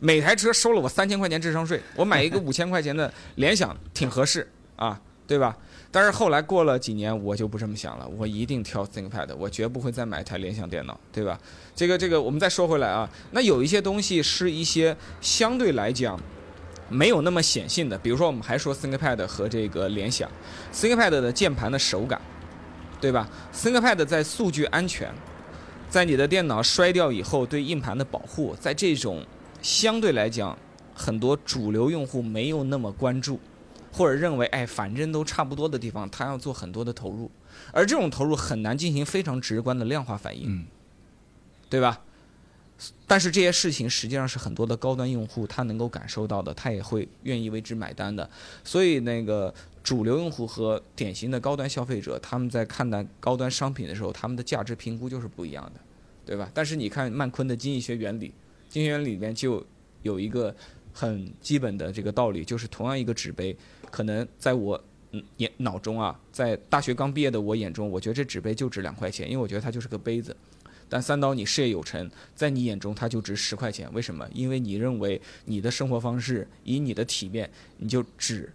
[0.00, 5.56] 每台车收了我三千块钱智商税，我买一个 五千块钱的联想挺合适啊，对吧？
[5.90, 11.38] 但是后来过了几年，我就不这么想了，我一定挑 ThinkPad，我绝不会再买一台联想电脑，对吧？
[11.76, 16.20] 这个这个，我们再说回来啊，那有一些东西是一些相对来讲
[16.90, 20.28] 没有那么显性的，比如说我们还说 ThinkPad 和这个联想
[20.72, 22.20] ，ThinkPad 的键盘的手感，
[23.00, 25.08] 对吧？ThinkPad 在数据安全，
[25.88, 29.24] 在你的电脑摔掉以后对硬盘的保护，在这种
[29.64, 30.56] 相对来讲
[30.94, 33.40] 很多主流用户没有那么关注。
[33.96, 37.30] 或者认为，哎，反正都差不多的地方，他要做很多的投入，
[37.70, 40.66] 而这种投入很难进行非常直观的量化反应，
[41.70, 42.00] 对吧？
[43.06, 48.28] 但是这些事情实际上是很多的高端用户他能够感受到的，他也会愿意为之买单的。
[48.64, 49.54] 所以，那个
[49.84, 55.80] 主流用户和典型的高端消费者，他们在看待高端商品的时候，他们的价值评估就是不一样的，
[56.26, 56.50] 对吧？
[56.52, 58.34] 但是你看曼昆的经济学原理，
[58.74, 59.64] 经学里面就
[60.02, 60.52] 有一个
[60.92, 63.56] 很基本的这个道理，就是同样一个纸杯。
[63.88, 64.82] 可能在我
[65.36, 70.36] 眼脑中啊，在大学刚毕业的我眼中，我觉得这纸杯就值两块钱，因为我觉得它就是个杯子。
[70.88, 74.28] 但三刀，你事业有成，在你眼中它就值十块钱，为什么？
[74.34, 77.48] 因为你认为你的生活方式，以你的体面，
[77.78, 78.52] 你就只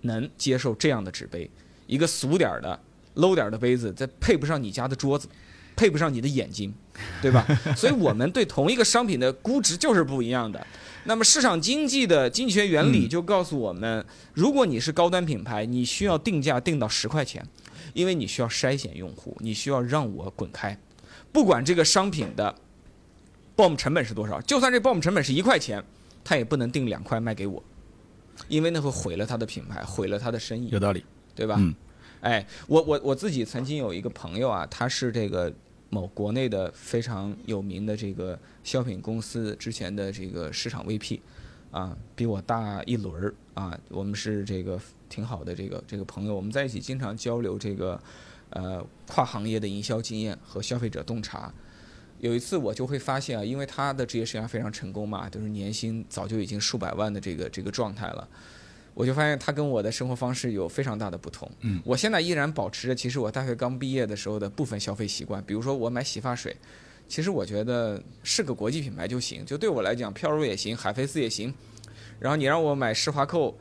[0.00, 1.50] 能接受这样的纸杯，
[1.86, 2.80] 一个俗点儿的、
[3.16, 5.28] low 点儿的杯子，再配不上你家的桌子，
[5.76, 6.74] 配不上你的眼睛，
[7.22, 7.46] 对吧？
[7.76, 10.66] 所以我们对同一个商品的估值就是不一样的。
[11.04, 17.42] 那么市场经济的经济学原理就告诉我们，如果你是高端品牌，你需要定价定到十块钱，
[17.94, 20.78] 因为你需要筛选用户，你需要让我滚开，
[21.32, 22.54] 不管这个商品的
[23.56, 25.82] BOM 成本是多少，就算这 BOM 成本是一块钱，
[26.22, 27.64] 他也不能定两块卖给我，
[28.48, 30.68] 因为那会毁了他的品牌，毁了他的生意。
[30.68, 31.02] 有道理，
[31.34, 31.56] 对吧？
[31.58, 31.74] 嗯，
[32.20, 35.50] 哎，我我我自己曾经有一个朋友啊，他是这个。
[35.90, 41.20] 某国内的非常有名的这个消品公司之前的这个市场 VP，
[41.70, 48.00] 啊，比我大一轮儿啊，我们是这个挺好的这个这个朋友，我们在一起经常交流这个
[48.50, 51.52] 呃跨行业的营销经验和消费者洞察。
[52.20, 58.28] 有一次我就会发现啊，因为他的职业生涯非常成功嘛，就是年薪早就已经数百万的这个这个状态了。
[59.00, 61.50] 我就发现它跟我的生活方式有非常大的不同。
[61.60, 65.42] 嗯，我现在依然保持着，其实我大学刚毕业的时候的部分消费习惯。
[65.46, 66.54] 比如说我买洗发水，
[67.08, 71.54] 其实我觉得是个国际品牌就行，就对我来讲，飘柔也行，海飞丝也行。
[72.18, 73.54] 然后你让我买施华蔻，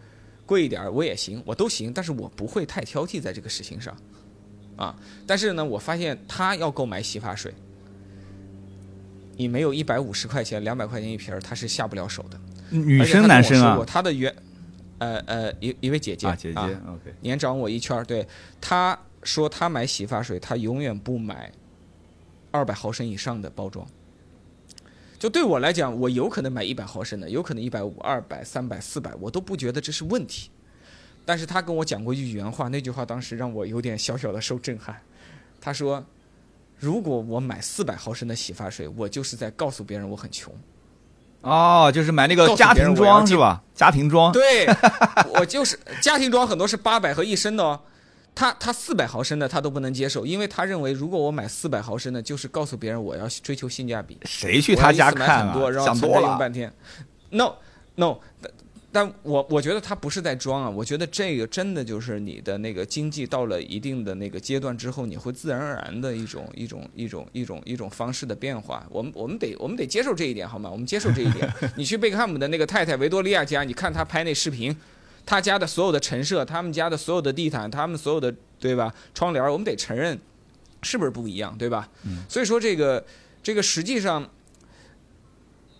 [0.45, 1.93] 贵一点我也行，我都行。
[1.93, 3.95] 但是我不会太挑剔在这个事情上，
[4.75, 4.93] 啊。
[5.25, 7.53] 但是呢，我发现他要购买洗发水，
[9.37, 12.37] 你没有一百五十块钱、两百块钱一瓶儿，他是下不了手的。
[12.71, 13.81] 女生男生啊？
[13.87, 14.35] 他的原
[14.99, 18.05] 呃呃，一一位姐姐啊，姐姐，OK，年长我一圈儿。
[18.05, 18.27] 对，
[18.61, 21.51] 她说她买洗发水，她永远不买
[22.51, 23.87] 二百毫升以上的包装。
[25.17, 30.49] 就对我来讲，我有可能买一百毫升的，有可能一百五、二百、三百、四百，我都不觉得这是问题。
[31.25, 35.01] 但是她跟我讲过一句原话，那句话当时让我有点小小的受震撼。
[35.59, 36.05] 她说
[36.79, 40.53] ：“如果我买四百毫升的洗发水，我就是在告诉别人我很穷。”
[41.41, 43.61] 哦，就是买那个家庭装是吧？
[43.73, 44.67] 家庭装，对，
[45.39, 47.79] 我就是家庭装，很多是八百和一升的哦。
[48.35, 54.17] 他他四百毫升的他都不能接受，因为他认为如果我买四百毫升的，就是告诉别人我要追求性价比。
[54.25, 55.53] 谁去他家看啊？
[55.83, 56.27] 想多了。
[56.27, 56.71] 用半天
[57.31, 57.53] ，no
[57.95, 58.17] no。
[58.91, 68.83] 但我我觉得他不是在装啊，我觉得这个真的就是你的那个经济到了一定的那个阶段之后，你会自然而然的一种一种一种一种一种方式的变化。
[68.89, 70.69] 我们我们得我们得接受这一点好吗？
[70.71, 71.47] 我们接受这一点。
[71.77, 74.75] 你去贝克汉姆的那个太太维多利亚家，你看他拍那视频，
[75.23, 80.19] 他家的所有的陈设，他们家的所有的地毯，他们所有的对吧窗帘，我们得承认
[80.81, 81.87] 是不是不一样对吧？
[82.27, 83.05] 所以说这个
[83.43, 84.27] 这个实际上。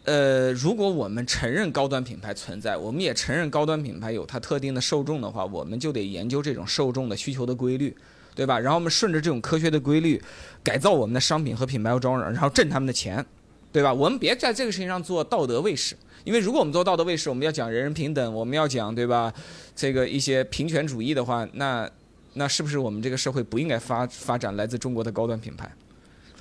[0.10, 7.96] 呃，如果我们承认高端品牌存在，我们也承认高端品牌有它特定的受众的话，我们就得研究这种受众的需求的规律，
[8.34, 8.58] 对吧？
[8.60, 10.20] 然后我们顺着这种科学的规律，
[10.64, 13.24] 改造我们的商品和品牌和装然后挣他们的钱，
[13.72, 13.94] 对吧？
[13.94, 19.32] 我们别在这个事情上做道德卫士，因为如果我们做道德卫士，我们要讲人人平等，我们要讲对吧？
[19.76, 21.88] 这个一些平权主义的话，那
[22.34, 25.72] 那是不是我们这个社会不应该发发展来自中国的高端品牌？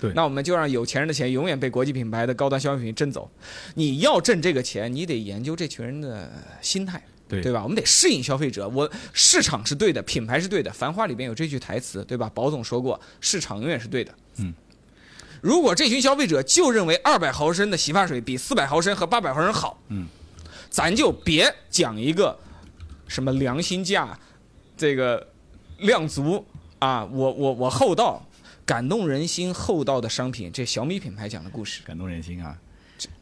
[0.01, 3.30] 对，那我们就让有钱人的钱永远被国际品牌的高端消费品挣走。
[3.74, 6.30] 你要挣这个钱，你得研究这群人的
[6.61, 7.62] 心态，对对吧？
[7.62, 8.68] 我们得适应消费者。
[8.68, 10.72] 我市场是对的，品牌是对的。
[10.72, 12.30] 繁花里边有这句台词，对吧？
[12.32, 14.14] 宝总说过，市场永远是对的。
[14.36, 14.55] 嗯，
[15.40, 20.07] 如果这群消费者就认为二百毫升的洗发水比四百毫升和八百毫升好，嗯，
[20.70, 22.38] 咱就别讲一个
[23.09, 24.16] 什么良心价。
[24.76, 25.26] 这个
[25.78, 26.46] 量足
[26.78, 28.24] 啊，我我我厚道，
[28.68, 32.54] 感动人心厚道的商品，这小米品牌讲的故事，感动人心啊，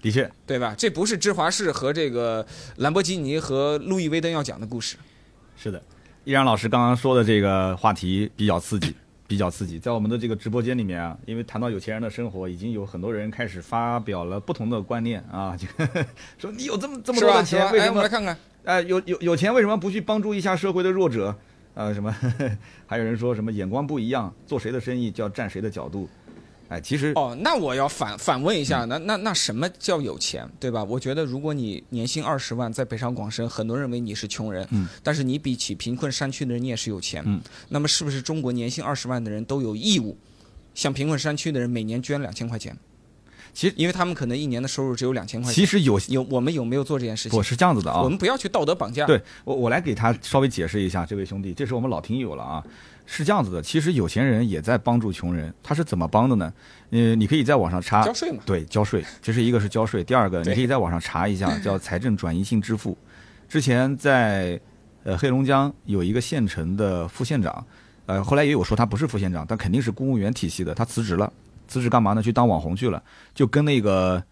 [0.02, 0.74] 的确，对吧？
[0.76, 2.44] 这不是芝华士和这个
[2.78, 4.96] 兰博基尼和路易威登要讲的故事。
[5.56, 5.80] 是的，
[6.24, 8.92] 依然老师刚刚说的这个话题比较刺激。
[9.28, 15.66] 比较刺激，在我们的这个直播间里面啊，因为谈到有钱人的生活，已经有很多人开始发表了不同的观念啊，就
[16.38, 18.02] 说你有这么这么多的钱，为什么？
[18.02, 21.36] 来看看，哎，有有有钱为什么不去帮助一下社会的弱者？
[21.76, 22.10] 呃，什么？
[22.86, 26.08] 还有人说什么眼光不一样，做谁的生意就要站谁的角度。
[26.68, 30.82] 哎，其实哦，那我要反反问一下，那那那什么叫有钱，对吧？
[30.82, 40.18] 我觉得如果你年薪二十万，在北上广深，很多人认为你是穷人，嗯，但是你比起贫困山区的人，你也是有钱，嗯，那么是不是中国年薪二十万的人都有义务，
[40.74, 42.76] 向贫困山区的人每年捐两千块钱？
[43.56, 45.54] 其实，因为他们可能一年的收入只有两千块钱。
[45.54, 47.38] 其实有有我们有没有做这件事情？
[47.38, 49.06] 我是这样子的啊，我们不要去道德绑架。
[49.06, 52.62] 对我我来给他稍微解释一下，这位兄弟，这是我们老听友了啊。
[53.06, 56.52] 是这样子的，其实有钱人也在帮助穷人，他是怎么帮的呢？
[56.90, 58.42] 嗯，你可以在网上查，交税嘛。
[58.44, 62.94] 对，交税，这是一个是交税，第二个你可以在网上查一下， 叫财政转移性支付。
[63.48, 64.60] 之前在
[65.04, 67.64] 呃黑龙江有一个县城的副县长，
[68.04, 71.32] 呃后来也有说他不是副县长，但肯定是公务员体系的，他辞职了，
[71.66, 72.22] 辞职干嘛呢？
[72.22, 73.02] 去当网红去了，
[73.34, 74.22] 就跟那个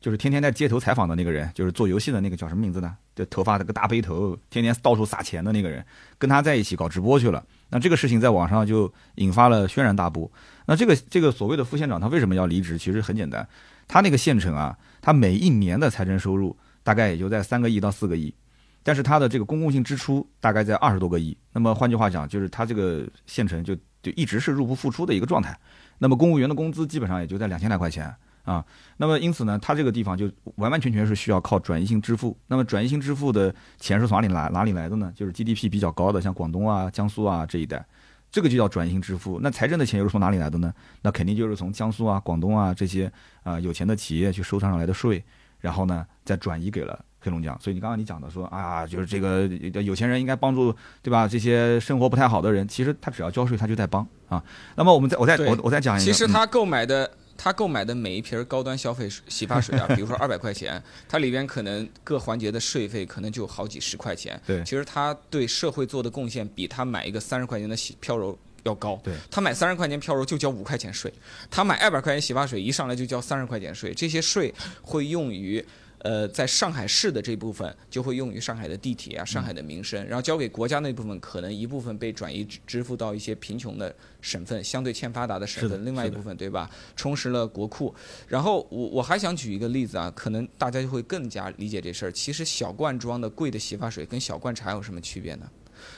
[0.00, 2.96] 就是天天在街头采访的那个人，就是做游戏的那个叫什么名字呢？
[3.14, 5.84] 就头发那个大背头，天天到处撒钱的那个人，
[6.18, 7.44] 跟他在一起搞直播去了。
[7.68, 10.30] 那这个事情在网上就引发了轩然大波。
[10.66, 12.78] 那这个这个所谓的副县长他为什么要离职？
[12.78, 13.46] 其实很简单，
[13.86, 18.34] 他那个县城啊，他每一年的财政收入大概也就在三个亿到四个亿，
[18.82, 21.36] 但是他的这个公共性支出大概在二十多个亿。
[21.52, 25.56] 那么换句话讲，就是他这个县城就就一直是入不敷出的一个状态。
[26.00, 28.12] 那么公务员的工资基本上也就在两千来块钱。
[28.42, 28.64] 啊，
[28.96, 32.36] 那么因此呢，他这个地方就完完全全是需要靠转移性支付。
[32.48, 35.12] 那么转移性支付的钱是从哪里来哪里来的呢？
[35.14, 37.84] 就是 GDP 比较高的，像广东啊、江苏啊这一带，
[38.32, 39.38] 这个就叫转移性支付。
[39.40, 40.72] 那财政的钱又是从哪里来的呢？
[41.02, 45.22] 那肯定就是从江苏啊、广东啊这些啊有钱的企业去收上来的税，
[45.60, 47.58] 然后呢再转移给了黑龙江。
[47.60, 49.46] 所以你刚刚你讲的说啊，就是这个
[49.82, 51.28] 有钱人应该帮助对吧？
[51.28, 54.42] 这些生活不太好的人，其实他只要交税，他就在帮啊。
[54.76, 57.10] 那么我们再我再我我再讲一下，其实他购买的。
[57.42, 64.38] 他购买的每一瓶高端消费洗发水啊， 比如说二百块钱，它里边可能各环节的税费可能就好几十块钱。
[64.46, 69.00] 对，其实他对社会做的贡献比他买一个三十块钱的洗飘柔要高。
[69.02, 71.12] 对，他买三十块钱飘柔就交五块钱税，
[71.50, 75.64] 他买二百块钱洗发水一上来就交三十块钱税，这些税会用于。
[76.02, 87.94] 呃，在上海市的这部分就会用于上海的地铁啊，上海的民生，然后交给国家那部分，可能一部分被转移支付到一些贫穷的省份，相对欠发达的省份，另外一部分对吧，充实了国库。
[88.26, 92.10] 然后我我还想举一个例子啊，可能大家就会更加理解这事儿。
[92.10, 95.46] 其实小罐装的贵的洗发水跟小罐茶有什么区别呢？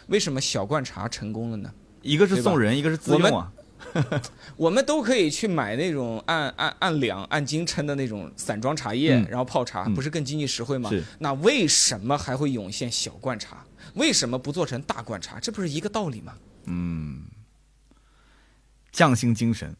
[0.09, 1.73] 为什么小罐茶成功了呢？
[2.03, 3.53] 一个是送人，一个是自用啊。
[4.57, 10.91] 我们都可以去买那种按按按两按斤称的那种散装茶叶，然后泡茶，不是更经济实惠吗？
[11.19, 13.65] 那为什么还会涌现小罐茶？
[13.95, 15.39] 为什么不做成大罐茶？
[15.39, 16.35] 这不是一个道理吗？
[16.65, 17.25] 嗯，
[18.91, 19.77] 匠心精神，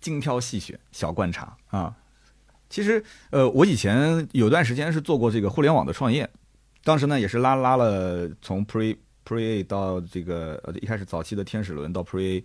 [0.00, 1.96] 精挑细选，小罐茶啊。
[2.68, 6.28] 其实，呃，我以前有段时间是做过这个互联网的创业，
[6.84, 8.98] 当时呢也是拉拉了从 Pre
[9.28, 12.44] Pre A 到这个呃一开始早期的天使轮到 Pre A。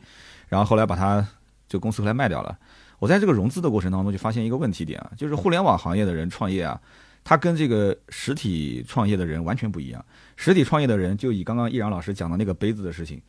[0.49, 1.25] 然后后来把它
[1.69, 2.59] 这个公司后来卖掉了。
[2.99, 6.79] 我在这个融资的过程当中就发现一个问题点啊，就是互联网行业的人创业啊，
[7.23, 10.03] 他跟这个实体创业的人完全不一样。
[10.35, 13.21] 实体创业的人就以刚刚易然老师讲的那个杯子的事情，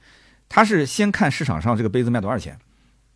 [0.48, 2.58] 他是先看市场上这个杯子卖多少钱，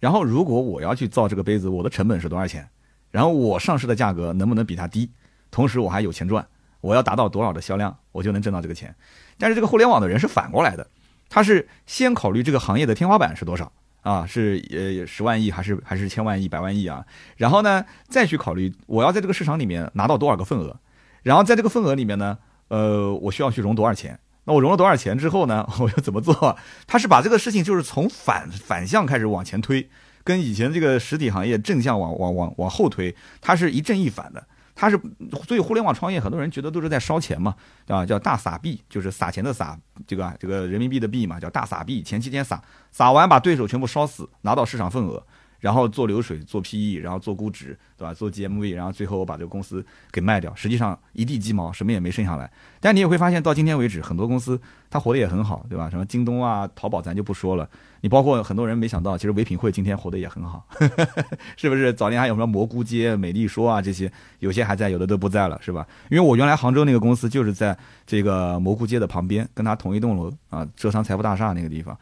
[0.01, 2.69] 然后如果我要去造这个杯子，我的成本是多少钱，
[3.11, 5.11] 然后我上市的价格能不能比它低，
[5.51, 6.45] 同时我还有钱赚，
[6.81, 8.95] 我要达到多少的销量，我就能挣到这个钱。
[9.39, 10.87] 但是这个互联网的人是反过来的，
[11.29, 13.73] 他是先考虑这个行业的天花板是多少。
[14.03, 17.05] 啊，是呃十万亿还是还是千万亿、百万亿啊？
[17.37, 20.79] 然后呢，再去考虑我要在这个市场里面拿到多少个份额，
[21.25, 24.19] 然后在这个份额里面呢，呃，我需要去融多少钱？
[24.45, 26.57] 那我融了多少钱之后呢， 我要怎么做？
[26.87, 29.91] 他是把这个事情就是从反反向开始往前推，
[30.25, 34.47] 跟以前这个实体行业正向往往往往后推，它是一正一反的。
[34.81, 34.97] 他是，
[35.45, 37.53] 所以互联网创业，很多人觉得都是在烧钱嘛，
[37.89, 39.77] 啊，叫大撒币，就是撒钱的撒，
[40.07, 42.63] 这个这个人民币的币嘛，叫大撒币，前期先撒，
[42.93, 45.21] 撒完把对手全部烧死，拿到市场份额，
[45.61, 48.15] 然后做流水、做 PE，然后做估值，对吧？
[48.15, 52.51] 做 GMV，然后最后我把这个公司给卖掉，实际上一地鸡毛，什么也没剩下来。
[52.81, 55.91] 但你也会发现，到今天为止，很多公司它活得也很好，对吧？
[55.91, 57.69] 什么京东啊、淘宝，咱就不说了。
[58.01, 60.65] 你包括很多人没想到，其实唯品会今天活得也很好，
[61.59, 61.93] 是不是？
[61.93, 65.85] 早年还有什么蘑菇街、美丽说啊这些，有些还在，有的都不在了，是吧？
[66.09, 71.99] 因为我原来杭州那个公司就是在这个蘑菇街的旁边，跟它同一栋楼啊，浙商财富大厦那个地方。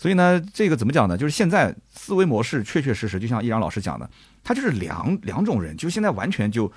[0.00, 1.14] 所以呢，这个怎么讲呢？
[1.14, 4.08] 就是现在思维模式确确实实，就像易然老师讲的，
[4.42, 6.72] 他就是两两种人，就现在完全就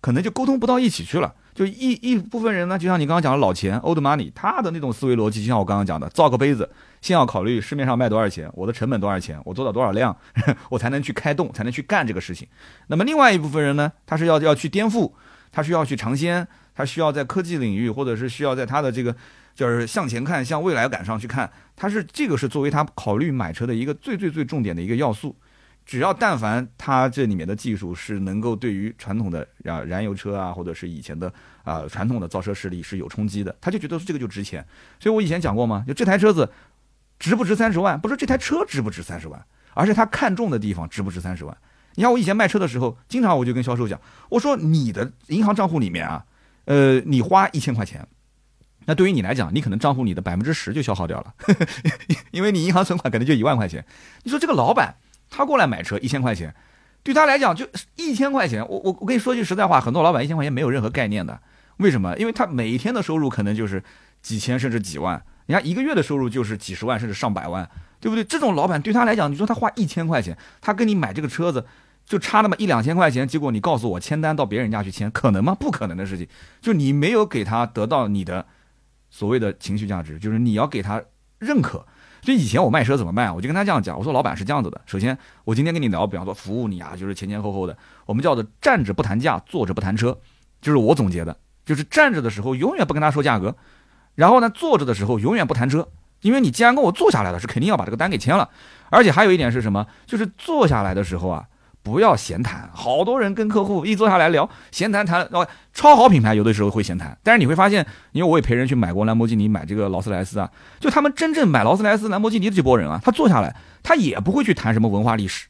[0.00, 1.34] 可能就沟通不到一起去了。
[1.56, 6.70] 就一一部分人呢，就像你刚刚讲的老钱 old money，他的那种思维逻辑，就像我刚刚讲的，造个杯子，
[7.00, 10.16] 先要考虑市面上卖多少钱，我的成本多少钱，我做到多少量，
[10.70, 12.46] 我才能去开动，才能去干这个事情。
[12.86, 15.10] 那么另外一部分人呢，他是要要去颠覆，
[15.50, 19.12] 他需要去尝鲜，他需要在科技领域，或者是需要在他的这个。
[19.58, 25.34] 就是向前看，向未来感上去看，他是这个是作为他考虑买车的一个最最最重点的一个要素。
[25.86, 31.32] 只要但凡它这里面的技术是能够对于传统的啊燃油车啊，或者是以前的
[31.64, 34.62] 啊传统的造车势力是有冲击的，他就觉得这个就值钱。
[35.00, 36.50] 所以我以前讲过嘛，就这台车子
[37.18, 37.98] 值不值三十万？
[37.98, 41.56] 不是这台车值不值三十万，而是他看中的地方值不值三十万。
[41.94, 43.98] 你看我以前卖车的时候，经常我就跟销售讲，
[44.28, 46.22] 我说你的银行账户里面啊，
[46.66, 48.06] 呃，你花一千块钱。
[48.88, 51.34] 那对于你来讲，你可能账户里的百分之十就消耗掉了，
[52.32, 53.84] 因为你银行存款可能就一万块钱。
[54.22, 54.94] 你说这个老板
[55.28, 56.54] 他过来买车一千块钱，
[57.02, 58.66] 对他来讲就一千块钱。
[58.66, 61.38] 我我我跟你说句实在话，很多老板一千块钱没有任何概念的。
[61.76, 62.16] 为什么？
[62.16, 63.84] 因为他每一天的收入可能就是
[64.22, 67.68] 几千甚至几万，你看一个月的收入就是几十万甚至上百万，
[68.00, 68.24] 对不对？
[68.24, 71.66] 这种老板对他来讲，你说他花一千块钱，他跟你买这个车子
[72.06, 75.54] 就差那么一两千块钱，结果你告诉我签单到别人家去签，可能吗？
[75.54, 76.26] 不可能的事情。
[76.62, 78.46] 就你没有给他得到你的。
[79.18, 81.02] 所谓的情绪价值，就是你要给他
[81.40, 81.84] 认可。
[82.22, 83.34] 所以以前我卖车怎么卖啊？
[83.34, 84.80] 我就跟他这样讲，我说老板是这样子的。
[84.86, 90.16] 首先，我今天跟你聊，比方说服务你啊，就是前前后后的，我们叫做站着不谈价，坐着不谈车，
[90.60, 93.56] 就是我总结的，就是站着的时候永远不跟他说价格，
[94.14, 95.88] 然后呢，坐着的时候永远不谈车，
[96.20, 98.48] 因为你既然跟我坐下来了，是肯定要把这个单给签了。
[98.90, 99.84] 而且还有一点是什么？
[100.06, 101.48] 就是坐下来的时候啊。
[101.90, 115.48] 不要闲谈，好多人跟客户一坐下来聊闲谈谈，哦，超好品牌有的时候会闲谈，但是你会发现，因为我也陪人去买过兰博基尼，买这个劳斯莱斯啊，就他们真正买劳斯莱斯、兰博基尼的这波人啊，他坐下来，他也不会去谈什么文化历史，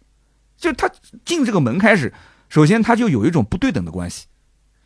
[0.57, 0.89] 就他
[1.24, 2.14] 进这个门开始，
[2.49, 4.26] 首先他就有一种不对等的关系。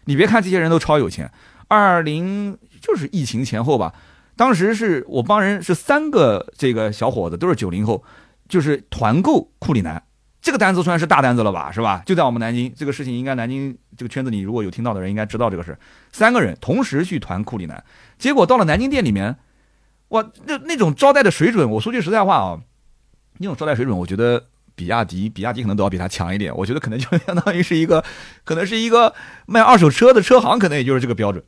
[0.06, 1.30] 你别看这些人都超有钱，
[1.68, 3.92] 二零就是疫情前后吧，
[4.36, 8.02] 当时是我帮人是三个这个小伙子都是九零后，
[8.48, 10.02] 就是团购库里南。
[10.42, 12.02] 这个单子算是大单子了吧，是吧？
[12.04, 15.78] 就在我们南京，这个事情应该南京这个圈子里，如果有听到的人，应该知道这个事。
[16.10, 17.82] 三个人同时去团库里南，
[18.18, 19.36] 结果到了南京店里面，
[20.08, 22.60] 哇，那那种招待的水准，我说句实在话啊，
[23.38, 26.52] 那种招待水准，我觉得比亚迪，比亚迪可能都要比他强一点。
[26.56, 28.04] 我觉得可能就相当于是一个，
[28.42, 29.14] 可能是一个
[29.46, 31.44] 卖二手车的车行，可能也就是这个标准。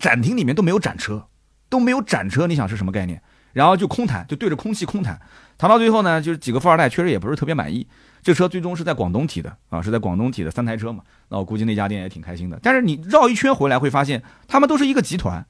[0.00, 1.28] 展厅里面都没有展车，
[1.68, 3.22] 都没有展车，你想是什么概念？
[3.52, 5.18] 然后就空谈，就对着空气空谈，
[5.56, 7.86] 谈到最后呢，就是几个富二代确实也不是特别满意。
[8.26, 11.04] 这车最终是在广东提的啊，是在广东提的三台车嘛。
[11.28, 12.58] 那我估计那家店也挺开心的。
[12.60, 15.46] 但是你绕一圈回来会发现，他们都是一个集团，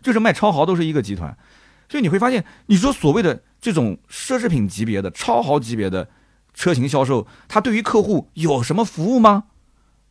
[0.00, 1.36] 就是卖超豪都是一个集团。
[1.88, 6.08] 所以你会发现，你说所谓的这种奢侈品级别的超豪级别的
[6.54, 9.46] 车型销售，它对于客户有什么服务吗？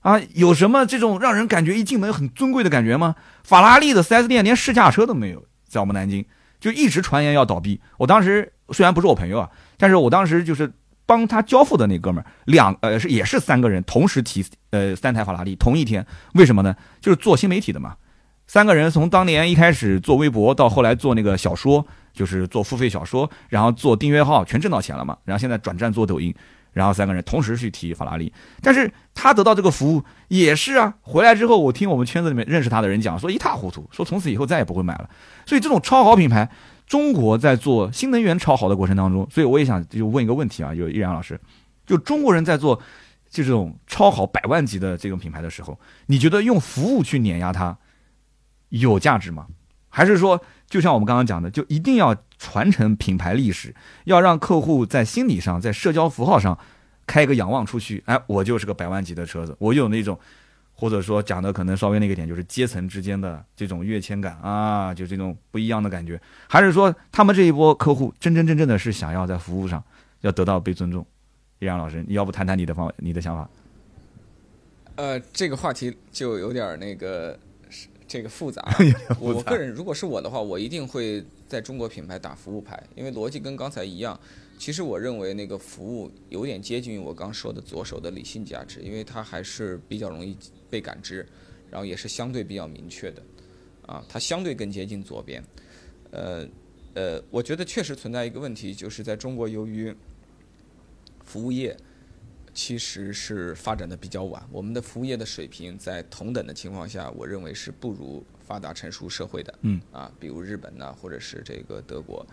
[0.02, 3.16] 啊，有什么这种让人感觉一进门很尊贵的感觉吗？
[3.46, 6.26] 法拉利的 4S 店连试驾车都没有，在我们南京
[6.60, 7.80] 就一直传言要倒闭。
[7.98, 10.74] 我当时虽然不是我朋友啊，但是我当时就是。
[11.10, 16.06] 帮他交付的那哥们儿，两呃是也是三个人同时提呃三台法拉利同一天，
[16.36, 16.76] 为什么呢？
[17.02, 17.96] 就是做新媒体的嘛。
[18.46, 21.84] 三个人从当年一开始做微博，到后来做那个小说，
[22.14, 25.18] 就是做付费小说，然后做订阅号，全挣到钱了嘛。
[25.26, 26.32] 然后现在转战做抖音，
[26.74, 28.32] 然后三个人同时去提法拉利，
[28.62, 30.94] 但是他得到这个服务也是啊。
[31.02, 35.10] 回来之后，我听我们圈子里面认识他的人讲，说一塌糊涂，说从此以后再也不会买了。
[35.48, 36.48] 所以这种超好品牌。
[36.90, 41.40] 中国在做新能源超好的过程当中，所以我也想就问一个问题啊，就易然老师，
[41.86, 42.82] 就中国人在做
[43.30, 47.78] 这种超好百万级的这种品牌的时候，你觉得用服务去碾压它
[48.70, 49.46] 有价值吗？
[49.88, 53.76] 还是说，就像我们刚刚讲的，就一定要传承品牌历史，
[54.06, 56.58] 要让客户在心理上、在社交符号上
[57.06, 60.20] 开一个仰望出去，哎，我就是个百万级的车子，我有那种。
[60.80, 66.18] 或者说讲的可能稍微那个点，就是阶层之间的这种跃迁感啊，就这种不一样的感觉，
[66.48, 69.84] 还是说他们这一波客户真真正正的是想要在服务上
[70.22, 71.06] 要得到被尊重？
[71.60, 73.50] 易阳老师，你要不谈谈你的方你的想法？
[74.96, 77.38] 呃，这个话题就有点那个
[78.08, 78.66] 这个 复杂。
[79.20, 84.18] 我个人如果是我的话，我一定会在中国品牌打服务牌，因为逻辑跟刚才一样。
[84.58, 90.38] 其实我认为那个服务有点接近于我刚说的左手的理性价值，因为它还是比较容易
[90.70, 91.26] 被感知，
[91.70, 93.22] 然后也是相对比较明确的，
[93.86, 95.44] 啊，它相对更接近左边。
[96.12, 96.48] 呃
[96.96, 99.96] 呃，我觉得确实存在一个问题，就是在中国由于
[101.24, 101.78] 服务业
[102.54, 109.54] 其实是发展的比较晚，我们的服务业的水平在同等的情况下，我认为是不如发达成熟社会的。
[109.62, 109.80] 嗯。
[109.92, 112.26] 啊，比如日本呐，或者是这个德国。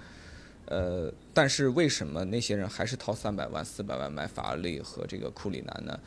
[0.68, 6.01] 呃，但是为什么那些人还是掏三百万、四百万买法拉利和这个库里南呢？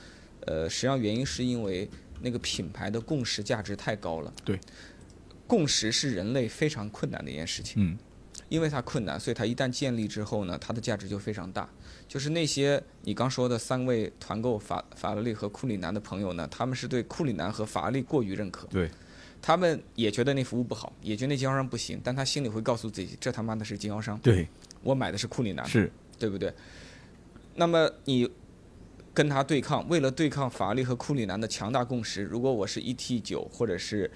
[0.47, 1.87] 呃，实际上原因是因为
[2.21, 4.33] 那个品牌的共识价值太高了。
[4.43, 4.59] 对，
[5.47, 7.83] 共识是人类非常困难的一件事情。
[7.83, 7.97] 嗯，
[8.49, 11.69] 因为它困难，所以它一旦建立之后呢，它的价值就非常大。
[12.07, 18.67] 就是那些你刚说的三位团购法法拉利和库里南的朋友呢，他们是对库里南和法拉利过于认可。
[18.67, 18.89] 对。
[19.41, 24.19] 他们也觉得那服务不好，也觉得那经销商不行，但他心里会告诉自己，这他妈的是经销商。
[24.19, 24.45] 对，
[24.83, 26.53] 我买的是库里南，是，对不对？
[27.55, 28.29] 那么你
[29.13, 34.09] 跟他对抗，为了对抗法拉利和库里南的强大共识，如果我是 ET 九或者是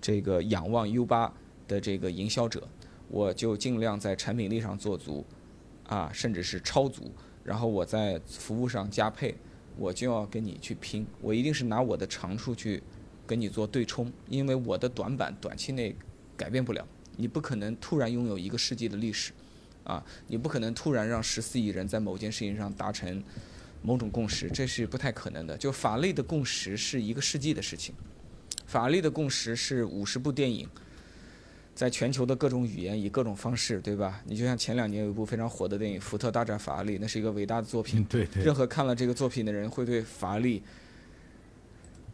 [0.00, 1.32] 这个仰望 U 八
[1.66, 2.66] 的这个营销者，
[3.08, 5.24] 我就尽量在产品力上做足，
[5.86, 7.12] 啊，甚至是超足，
[7.44, 9.34] 然后我在服务上加配，
[9.76, 12.82] 我就要跟你去拼，我一定是拿我的长处去。
[13.26, 15.94] 跟你做对冲，因为我的短板短期内
[16.36, 16.84] 改变不了，
[17.16, 19.30] 你不可能突然拥有一个世纪的历史，
[19.84, 23.22] 啊，你不可能突然让十四亿人在某件事情上达成
[23.82, 25.56] 某种共识，这是不太可能的。
[25.56, 27.94] 就法律的共识是一个世纪的事情，
[28.66, 30.68] 法律的共识是五十部电影，
[31.74, 34.22] 在全球的各种语言以各种方式，对吧？
[34.24, 40.62] 你就像前两年有一部非常火的电影《福特大战法拉利》，那是一个伟大的作品，对对，任何看了这个作品的人会对法拉利。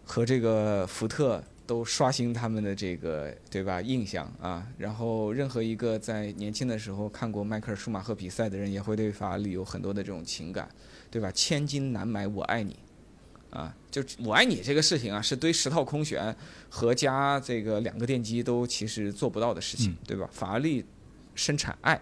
[0.08, 10.68] 和这个福特都刷新他们的这个对吧印象啊，然后任何一个在年轻的时候看过迈克尔舒马赫比赛的人，也会对法拉利有很多的这种情感，
[11.16, 11.32] 对吧？
[11.32, 12.76] 千金难买我爱你，
[13.48, 16.36] 啊，就我爱你这个事情啊，是堆十套空悬
[16.68, 20.28] 和加这个两个电机都其实做不到的事情，对吧？
[20.30, 20.84] 法拉利
[21.34, 21.98] 生产爱，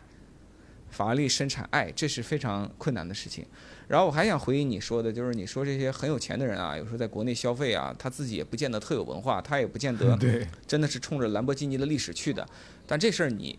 [0.90, 3.46] 法拉利生产爱，这是非常困难的事情。
[3.86, 10.18] 然后我还想回应你说的，就是你说这些很有钱的人啊，有时候在国内消费啊，他自己也不见得特有文化，他也不见得
[10.66, 12.44] 真的是冲着兰博基尼的历史去的。
[12.84, 13.56] 但这事儿你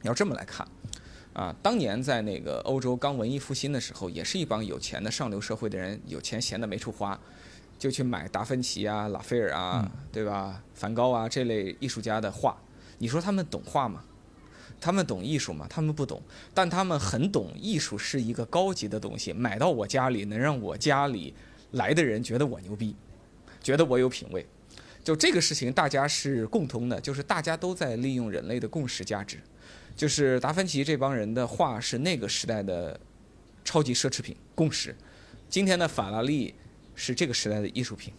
[0.00, 0.66] 要这么来看，
[1.34, 7.20] 啊，当年在那个欧洲刚文艺复兴的时候，也是一帮有钱的上流社会的人，有钱闲的没处花，
[7.76, 10.62] 就去买达芬奇啊、拉斐尔啊，对吧？
[10.74, 12.56] 梵高啊这类艺术家的画。
[12.98, 14.04] 你说他们懂画吗？
[14.80, 15.66] 他们懂艺术吗？
[15.68, 16.22] 他们不懂，
[16.54, 21.34] 但他们很懂艺术是一个高级的东西，买到我家里能让我家里
[21.72, 22.94] 来的人觉得我牛逼，
[23.60, 24.46] 觉得我有品位。
[25.02, 29.38] 就这个事情，大家是共通的，就是大家都在利用人类的共识价值。
[29.96, 32.98] 就是达芬奇这帮人的画是那个时代的
[33.64, 34.94] 超级奢侈品共识，
[35.48, 36.54] 今天的法拉利
[36.94, 38.12] 是这个时代的艺术品，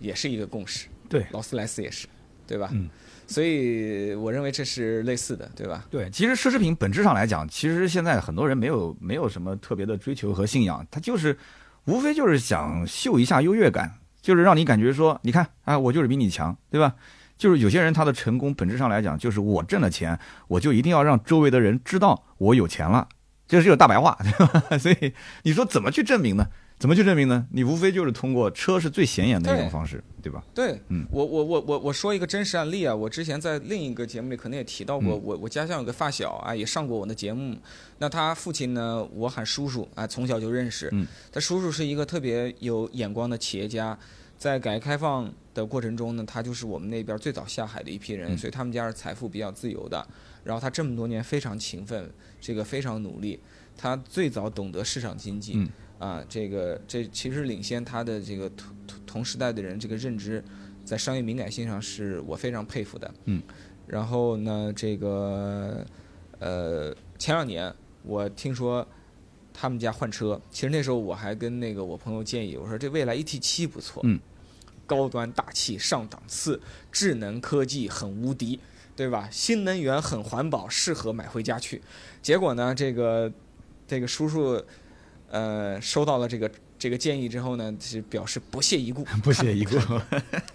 [0.00, 0.88] 也是一个共识。
[1.08, 2.06] 对，劳斯莱斯也是，
[2.46, 2.70] 对吧？
[2.72, 2.88] 嗯。
[3.26, 5.84] 所以我认为这是类似的，对吧？
[5.90, 11.36] 对，其实奢侈品本质上来讲，其实现在很多人没有没有什么特别的追求和信仰，他就是
[11.84, 16.94] 无非就是想秀一下优越感，就是让你感觉说，你看啊，我就是比你强，对吧？
[17.38, 20.18] 就是有些人他的成功本质上来讲，就是我挣了钱，
[20.48, 23.08] 我就一定要让周围的人知道我有钱了，
[23.46, 24.78] 这是个大白话，对吧？
[24.78, 25.14] 所以
[25.44, 26.46] 你说怎么去证明呢？
[26.78, 27.44] 怎么去证明呢？
[27.50, 30.40] 你无非就是通过车是最显眼的一种方式，对吧？
[30.54, 37.56] 对，嗯，我我我我我说一个真实案例啊，我之前在另一个节目里可能也提到过，我我家乡有个发小啊，也上过我的节目。
[37.98, 40.88] 那他父亲呢，我喊叔叔啊，从小就认识。
[40.92, 43.98] 嗯，他叔叔是一个特别有眼光的企业家，
[44.36, 45.28] 在改革开放
[45.60, 50.06] 的过程中呢，他就是我们那边最早下海的一批人，所以他们家是财富比较自由的。
[50.44, 53.38] 然后他这么多年非常勤奋，这个非常努力，
[53.76, 55.68] 他最早懂得市场经济。
[55.98, 60.42] 啊，这个这其实领先他的这个同同同时代的人，这个认知
[60.84, 63.12] 在商业敏感性上是我非常佩服的。
[63.24, 63.42] 嗯，
[63.88, 65.84] 然后呢，这个
[66.38, 68.86] 呃，前两年我听说
[69.52, 74.20] 他们家换车，其实那时候我还跟那个我朋友建议，我说这蔚来 ET 七不错，嗯，
[74.88, 76.60] 高端大气上档次，
[76.90, 78.58] 智能科技很无敌，
[78.96, 79.28] 对吧？
[79.30, 81.80] 新能源很环保，适合买回家去。
[82.20, 83.32] 结果呢，这个
[83.86, 84.60] 这个叔叔。
[85.30, 89.76] 呃，收到了这个这个建议之后呢，是表示不屑一顾， 不屑一顾，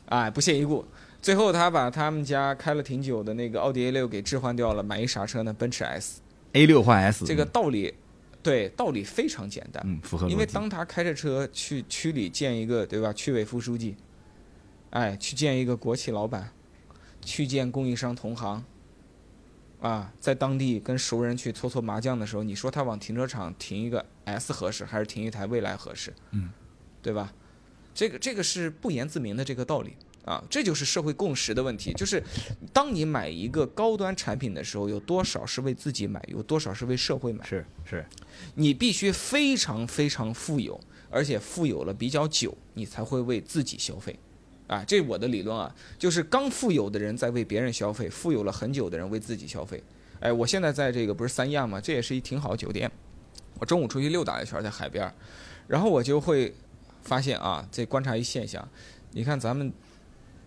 [0.08, 0.84] 哎，不屑一顾。
[1.22, 5.54] 最后他把他们家开了挺久的那个奥迪 A 六给置换掉了，买一啥车呢？
[5.54, 7.94] 奔驰 S，A 六换 S，这个道理，
[8.42, 13.14] 对，道理非常简单，嗯，符合因为当他开着车去区里见一个，对吧？
[13.14, 13.96] 区委副书记，
[14.94, 16.52] 哎，去见一个国企老板，
[17.20, 18.64] 去见供应商同行，
[19.82, 26.14] 啊，在当地跟熟人去搓搓麻将的时候，你说他往停车场停一个 S 合适，还是停一台蔚来合适？
[26.30, 26.52] 嗯，
[27.02, 27.34] 对吧？
[27.96, 31.92] 这个这个是不言自明的这个道理啊，这就是社会共识的问题。
[31.94, 32.24] 就是
[32.72, 37.44] 当你买一个高端产品的时候，有多少是为自己买，有多少是为社会买？
[37.44, 38.06] 是是，
[38.54, 40.80] 你必须非常非常富有，
[41.10, 44.20] 而且富有了比较久，你才会为自己消费。
[44.68, 49.84] 啊，这是我的理论啊，就是刚富有的人在为别人消费，富有了很久的人为自己消费。
[50.20, 51.82] 哎，我现在在这个不是三亚吗？
[51.82, 52.90] 这也是一挺好的酒店。
[53.60, 55.14] 我中午出去溜达一圈，在海边，
[55.68, 56.54] 然后我就会
[57.02, 58.68] 发现啊，这观察一现象，
[59.12, 59.72] 你看咱们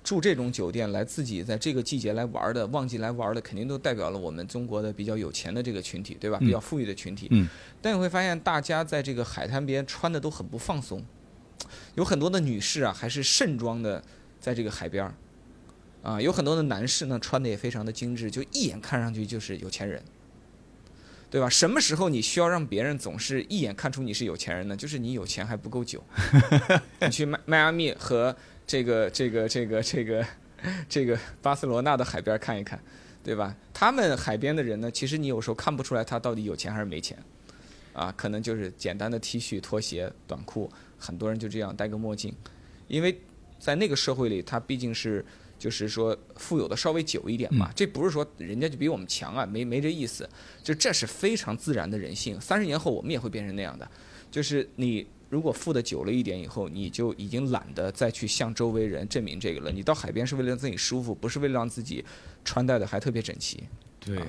[0.02, 6.38] 住这种酒店来自己在这个季节来玩的，旺季来玩的，肯定都代表了我们中国的比较有钱的这个群体，对吧？
[6.38, 7.28] 比较富裕的群体。
[7.30, 7.48] 嗯。
[7.82, 11.04] 但你会发现，大家在这个海滩边穿的都很不放松。
[11.94, 14.02] 有很多的女士啊，还是盛装的，
[14.40, 15.14] 在这个海边儿，
[16.02, 20.02] 啊，有很多的男士呢，穿的也非常的精致，就一眼看上去就是有钱人，
[21.30, 21.48] 对吧？
[21.48, 24.76] 什么时候你需要让别人总是一眼看出你是有钱人呢？
[24.76, 26.02] 就是你有钱还不够久。
[27.00, 28.34] 你去迈迈阿密和
[28.66, 30.26] 这个这个这个这个
[30.88, 32.80] 这个巴塞罗那的海边看一看，
[33.22, 33.54] 对吧？
[33.74, 37.18] 他们海边的人呢，其实你有时候看不出来他到底有钱还是没钱，
[37.92, 40.70] 啊，可能就是简单的 T 恤、拖鞋、短裤。
[40.98, 42.34] 很多人就这样戴个墨镜，
[42.88, 43.20] 因为
[43.58, 45.24] 在那个社会里，他毕竟是
[45.58, 47.70] 就是说富有的稍微久一点嘛。
[47.74, 50.28] 这不是说人家就比我们强啊，没没这意思。
[50.62, 52.40] 就这是非常自然的人性。
[52.40, 53.88] 三十年后我们也会变成那样的。
[54.30, 59.72] 就是你如果富的久了一点以后，你就已经懒得再去向周围人证明这个了。
[59.72, 62.04] 你到海边是为了让自己舒服，不是为了让自己
[62.44, 63.64] 穿戴的还特别整齐。
[63.98, 64.20] 对，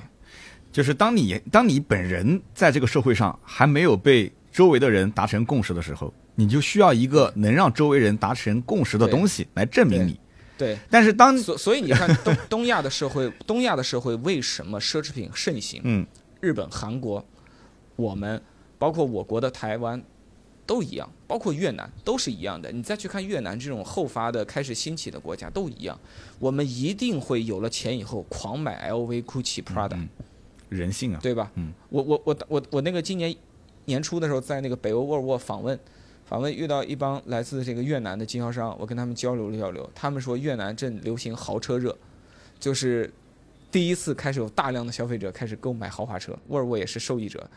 [0.72, 6.12] 就是当你当你本人在这个社会上还没有被周围的人达成共识的时候。
[6.40, 10.18] 你就需要一个能让周围人达成共识的东西来证明你。
[10.56, 15.80] 对，但是当所所以你看东 东亚的社会，东亚的社会为什么奢侈品盛行？
[15.82, 16.06] 嗯，
[16.40, 17.24] 日本、韩国，
[17.96, 18.40] 我们
[18.78, 20.00] 包括我国的台湾
[20.64, 22.70] 都一样，包括越南都是一样的。
[22.70, 25.98] 你再去看越南这种后发的开始兴起的国家都一样，
[26.38, 30.06] 我们一定会有了钱以后狂买 LV、GUCCI、Prada。
[30.68, 31.50] 人性啊，对吧？
[31.56, 33.34] 嗯，我我我我我那个今年
[33.86, 35.76] 年初的时候在那个北欧沃尔沃访问。
[36.28, 41.96] 访问遇到一帮来自这个越南的经销商，我跟他们交流了交流，他们说越南正流行豪车热，
[42.60, 43.10] 就是
[43.72, 47.48] 第一次开始有大量的消费者开始购买豪华车，沃尔沃也是受益者。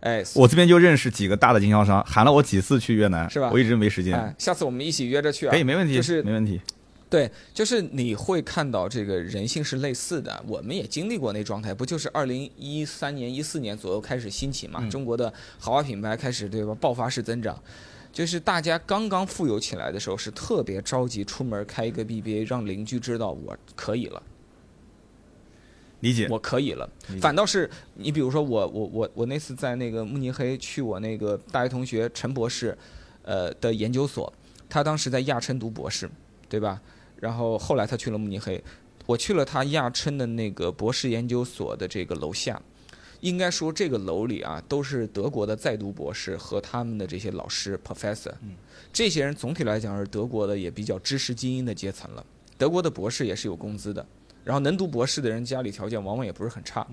[0.00, 3.50] 哎，我这边就认识几个大的经销商，喊了我几次去越南，是吧？
[3.50, 4.14] 我一直没时间。
[4.14, 6.60] 哎，下次我们一起约着去啊，可以，没问题，就是没问题。
[7.10, 14.86] 对，就是你会看到这个人性是类似的，我们也经历过那状态，不就是二零一三年、一四年左右开始兴起嘛？
[14.90, 16.74] 中国的豪华品牌开始对吧？
[16.78, 17.58] 爆发式增长。
[18.12, 24.22] 就是大家刚刚富有起来的时候，是特别着急出门开一个 BBA，让邻居知道我可以了。
[26.00, 26.88] 理解，我可以了。
[27.20, 32.76] 反倒是你，比如说我，我，我，我那次在那个慕尼黑去我那个大学同学陈博士，
[33.22, 34.32] 呃的研究所，
[34.68, 36.08] 他当时在亚琛读博士，
[36.48, 36.80] 对吧？
[37.20, 38.62] 然后后来他去了慕尼黑，
[39.06, 42.62] 我去了他亚琛的那个博士研究所的这个楼下。
[43.20, 48.32] 应该说，这个楼里啊，都是德国的在读博士和他们的这些老师 professor。
[48.92, 52.24] 这些人总体来讲是德国的也比较知识精英的阶层了。
[52.56, 54.04] 德国的博士也是有工资的，
[54.44, 56.86] 然后能读博士的人家里条件往往也不是很差。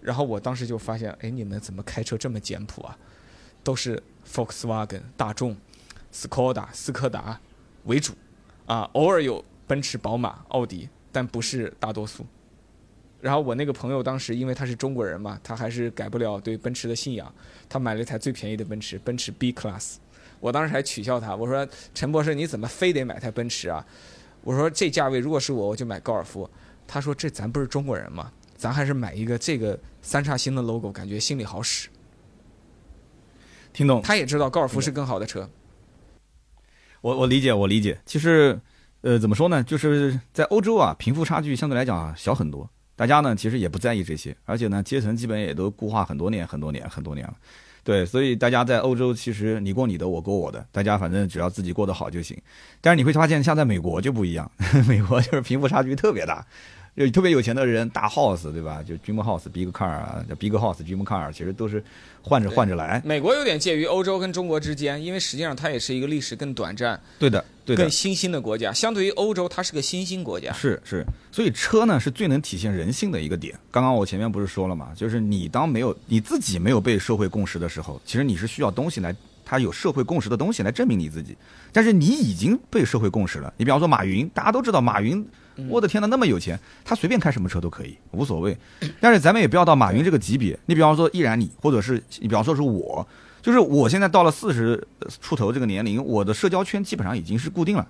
[0.00, 2.96] 然后我当时就发现，哎，你们怎么开车这么简朴啊？
[3.62, 5.56] 都是 Volkswagen 大众、
[6.12, 7.38] Skoda 斯柯达
[7.84, 8.14] 为主，
[8.66, 12.24] 啊，偶尔有奔驰、宝马、奥迪，但不是大多数。
[13.20, 17.32] 然后我那个朋友当时因为他是中国人嘛，他还是改不了对奔驰的信仰，
[17.68, 19.96] 他买了一台最便宜的奔驰，奔驰 B Class。
[20.40, 23.84] 我当时还取笑他，我说陈博士你怎么非得买台奔驰啊？
[24.42, 26.48] 我说这价位如果是我，我就买高尔夫。
[26.86, 28.32] 他说这咱不是中国人嘛？
[28.56, 31.88] 咱还是买一个这个三叉星的 logo，感觉心里好使。
[33.72, 34.00] 听懂？
[34.02, 35.48] 他也知道高尔夫是更好的车。
[37.02, 38.00] 我我理解，我理解。
[38.04, 38.58] 其实，
[39.02, 39.62] 呃，怎么说呢？
[39.62, 42.68] 就是在欧洲啊，贫富差距相对来讲啊小很多。
[43.00, 47.34] 大家呢其实也不在意这些，而且呢阶层基本也都固化很多年很多年很多年了，
[47.82, 52.36] 对，所以大家在欧洲其实你过你的我过我的，大家反正只要自己过得好就行。
[52.78, 54.52] 但是你会发现像在美国就不一样，
[54.86, 56.46] 美国就是贫富差距特别大。
[56.94, 58.82] 有特别有钱的人，大 house 对吧？
[58.82, 61.82] 就 dream house、big car 啊，big house、dream car，其实都是
[62.20, 63.00] 换着换着来。
[63.04, 68.72] 美国有点介于欧洲跟中国之间，因为实际上它也是一个历史更短暂、对的、对的、更新兴的国家。
[68.72, 70.52] 相对于欧洲，它是个新兴国家。
[70.52, 73.56] 是是，所以车呢是最能体现人性的一个点。
[73.70, 79.14] 刚刚我前面不是说了嘛，就是你当没有你自己没有被社会共识的时候，其实你是需要东西来。
[79.42, 81.36] 它有社会共识的东西来证明你自己。
[81.72, 83.52] 但是你已经被社会共识了。
[83.56, 85.26] 你比方说马云，大家都知道马云，
[85.68, 88.56] 我的天呐，那么有钱，他随便开什么车都可以，无所谓。
[89.00, 90.58] 但是咱们也不要到马云这个级别。
[90.66, 93.06] 你比方说依然你，或者是你比方说是我，
[93.42, 94.86] 就是我现在到了四十
[95.20, 97.86] 出头这个年龄，我的社交圈基本上已经是固定了。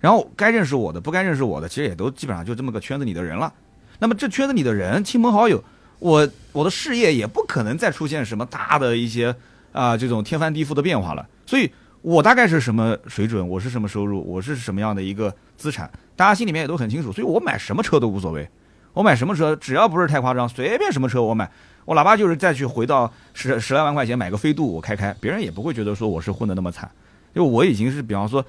[0.00, 3.52] 然后该认识我的，不该认识我的，其实也都基本上就这么个圈子里的人了。
[4.00, 5.62] 那么这圈子里的人，亲朋好友，
[5.98, 9.34] 我我的事业也不可能再出现什么大的一些
[9.72, 11.26] 啊这种天翻地覆的变化了。
[11.46, 11.70] 所以。
[12.04, 13.48] 我大概是什么水准？
[13.48, 14.22] 我是什么收入？
[14.30, 15.90] 我是什么样的一个资产？
[16.14, 18.46] 大家心里面也都很清楚，所以我买什么车都无所谓。
[18.92, 21.50] 我买什么车，只要不是太夸张，随便什么车我买。
[21.86, 26.90] 我哪怕就是再去回到十十来万块钱买个飞度，我开开，别人也不会觉得说我是混的那么惨。
[27.32, 28.44] 因为我已经是，比方说，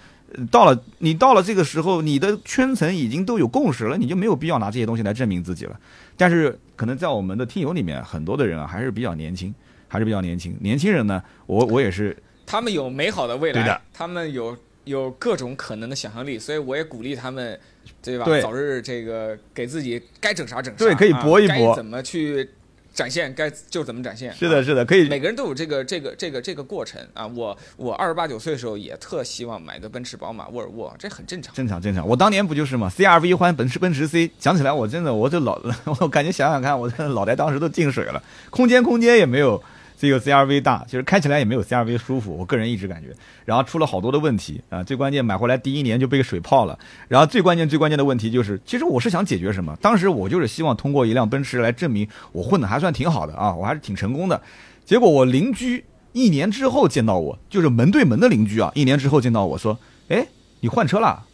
[0.51, 5.79] 到了你到了这个时候，你的圈层已经都有共识了，你就没有必要拿这些东西来证明自己了。
[6.17, 9.55] 但是可能在我们的听友里面，很多的人啊还是比较年轻，
[9.87, 10.53] 还是比较年轻。
[10.59, 12.17] 年轻人呢，我我也是。
[12.45, 17.59] 他们有美好的未来，他们有有各种可能的想象力，所以我也鼓励他们，
[18.03, 18.25] 对吧？
[18.41, 22.47] 早日这个给自己该整啥整啥，对，可以搏一搏，怎么去
[22.93, 24.31] 展现，该就怎么展现。
[24.33, 25.09] 是的，是的，可以。
[25.09, 27.25] 每个人都有这个这个这个这个过程啊。
[27.25, 31.53] 我我二十八九岁的时候也特希望买个奔驰、宝马、沃尔沃，这很正常。
[31.55, 32.07] 正常，正常。
[32.07, 34.29] 我当年不就是嘛？CRV 换奔驰，奔驰 C。
[34.39, 35.59] 想起来我真的，我就老，
[35.99, 39.61] 我感觉想想看，我这脑袋当时都进水了，空间空间也没有。
[40.05, 43.07] 这个 CRV 大，其实开起来也没有 CRV 舒服，我个人一直感觉。
[43.43, 46.77] 然后出了好多的问题啊，最关键买回来第一年就被水泡了。
[47.07, 49.75] 然后最关键最关键的问题就是，其实我是想解决什么？
[49.81, 54.39] 当时我就是希望通过一辆奔驰来证明我混的还算挺好的啊，我还是挺成功的。
[54.85, 55.83] 结果我邻居
[56.13, 59.77] 一年之后见到我，就是门对门的邻居啊，一年之后见到我说
[60.09, 60.27] ：“哎，
[60.59, 61.25] 你换车了，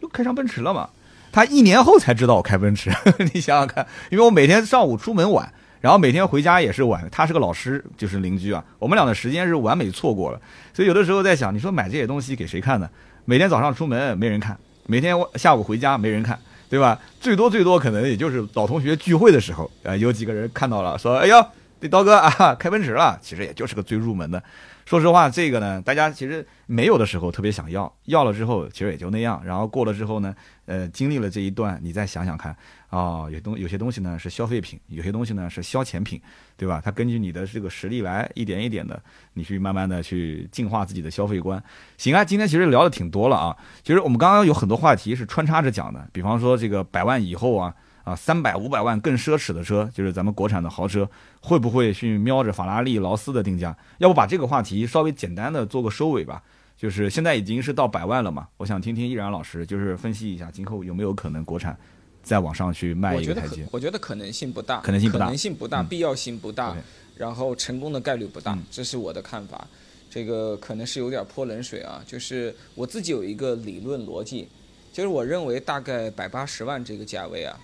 [0.00, 0.90] 又开上奔驰了嘛？”
[1.32, 2.90] 他一年后才知道我开奔驰，
[3.32, 5.50] 你想想看，因为我每天上午出门晚。
[5.82, 8.64] 然后每天回家也是晚，他是个老师，就是邻居啊。
[8.78, 10.40] 我们俩的时间是完美错过了，
[10.72, 12.88] 所以有的时候在想，你说买这些东西给谁看呢？
[13.24, 14.56] 每天早上出门没人看，
[14.86, 16.38] 每天下午回家没人看，
[16.70, 16.98] 对吧？
[17.20, 21.44] 最多最多可能也就是老同学聚会的时候，呃，有几个人看到了，说：“哎呦，
[21.80, 24.40] 这刀哥啊，开奔驰了。”其实也就是个最入门的。
[24.84, 29.40] 说实话，这个呢，大家其实没有的时候特别想要，要了之后其实也就那样。
[29.44, 30.34] 然后过了之后呢，
[30.66, 32.54] 呃，经历了这一段，你再想想看，
[32.90, 36.20] 啊，有东有些东西呢是消费品，有些东西呢是消遣品，
[36.56, 36.80] 对吧？
[36.84, 39.00] 它根据你的这个实力来一点一点的，
[39.34, 41.62] 你去慢慢的去净化自己的消费观。
[41.96, 47.74] 行啊，今天其实聊的挺多了啊，其实我们刚刚有很多话题是穿插着讲的，比方说这个百万以后啊。
[48.04, 51.08] 啊，三百五百万更奢侈的车，就是咱们国产的豪车，
[51.40, 53.76] 会不会去瞄着法拉利、劳斯的定价？
[53.98, 56.42] 要不把这个话题稍微简单的做个收尾吧？
[56.76, 61.78] 就是现在已经是到百万了嘛，我想听听易然老师就是分析一下，今后有没有可能国产
[62.24, 63.64] 再往上去迈一个台阶？
[63.70, 66.76] 我觉得可能性不大，可能性不大，可能性不大，必要性不大，
[67.16, 69.64] 然后成功的概率不大，这是我的看法。
[70.10, 74.48] 这个可能是有点泼冷水啊，就是我自己有一个理论逻辑，
[74.92, 77.56] 就是我认为大概百八十万这个价位啊。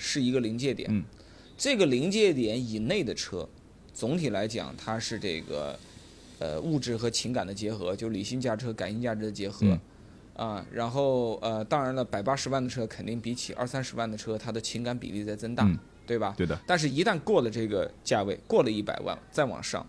[0.00, 1.04] 是一个临界点，
[1.56, 3.46] 这个临界点以内的车，
[3.92, 5.76] 总体来讲它是这个，
[6.38, 9.76] 呃，物质和情感的结合，就理性价值和感性价值的结合，
[10.36, 15.68] 啊，然后呃，当然了，百八十万的车肯定比起二三十万的车，它的情感比例在增大，
[16.06, 16.32] 对吧？
[16.36, 16.56] 对的。
[16.64, 19.84] 但是，一旦过了这个价位，过了一百万，再往上，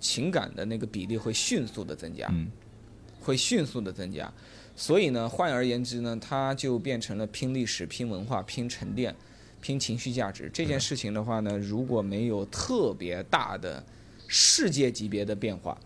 [0.00, 2.32] 情感的那个比例会迅速的增加，
[3.20, 4.32] 会迅速的增加。
[4.74, 9.14] 所以呢，换而言之呢，它就变成了拼历史、拼文化、拼沉淀。
[9.64, 13.82] 拼情绪价值这件事情的话呢，如果没有特别大的
[14.28, 15.80] 世界级别的变化，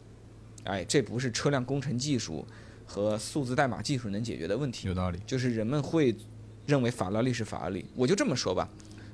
[0.65, 2.45] 哎，这不是车辆工程技术
[2.85, 4.89] 和数字代码技术能解决的问题。
[4.89, 6.13] 有道理，就是人们会
[6.67, 7.87] 认为法拉利是法拉利。
[7.95, 8.69] 我就这么说吧，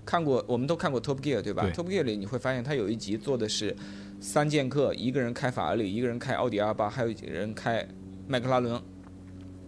[0.06, 3.76] 看过我们都看过 Top Gear 对吧？Top Gear 里你会发现，它有一集做的是
[4.18, 7.86] 三剑客，一个人开法拉利，一个人开奥迪 R 八，还有一个人开
[8.26, 8.80] 麦克拉伦，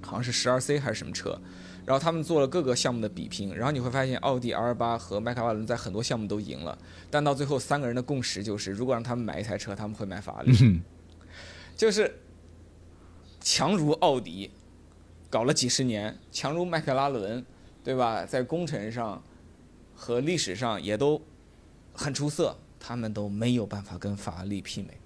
[0.01, 1.39] 好像是十二 C 还是什么车。
[1.87, 6.77] 然后他们做了各个项目的比拼，然后你会发现奥迪 R 八和迈凯拉伦在很多项目都赢了，
[7.09, 10.83] 但到最后三个人的共识就是，如果让他们买一台车，他们会买法拉利，
[11.77, 12.13] 就是
[13.41, 14.51] 强如奥迪，
[15.31, 17.47] 搞了几十年，强如迈凯拉伦，
[17.85, 18.27] 对吧？
[18.27, 19.23] 在工程上
[19.95, 21.23] 和历史上也都
[21.93, 24.99] 很出色，他们都没有办法跟法拉利媲美，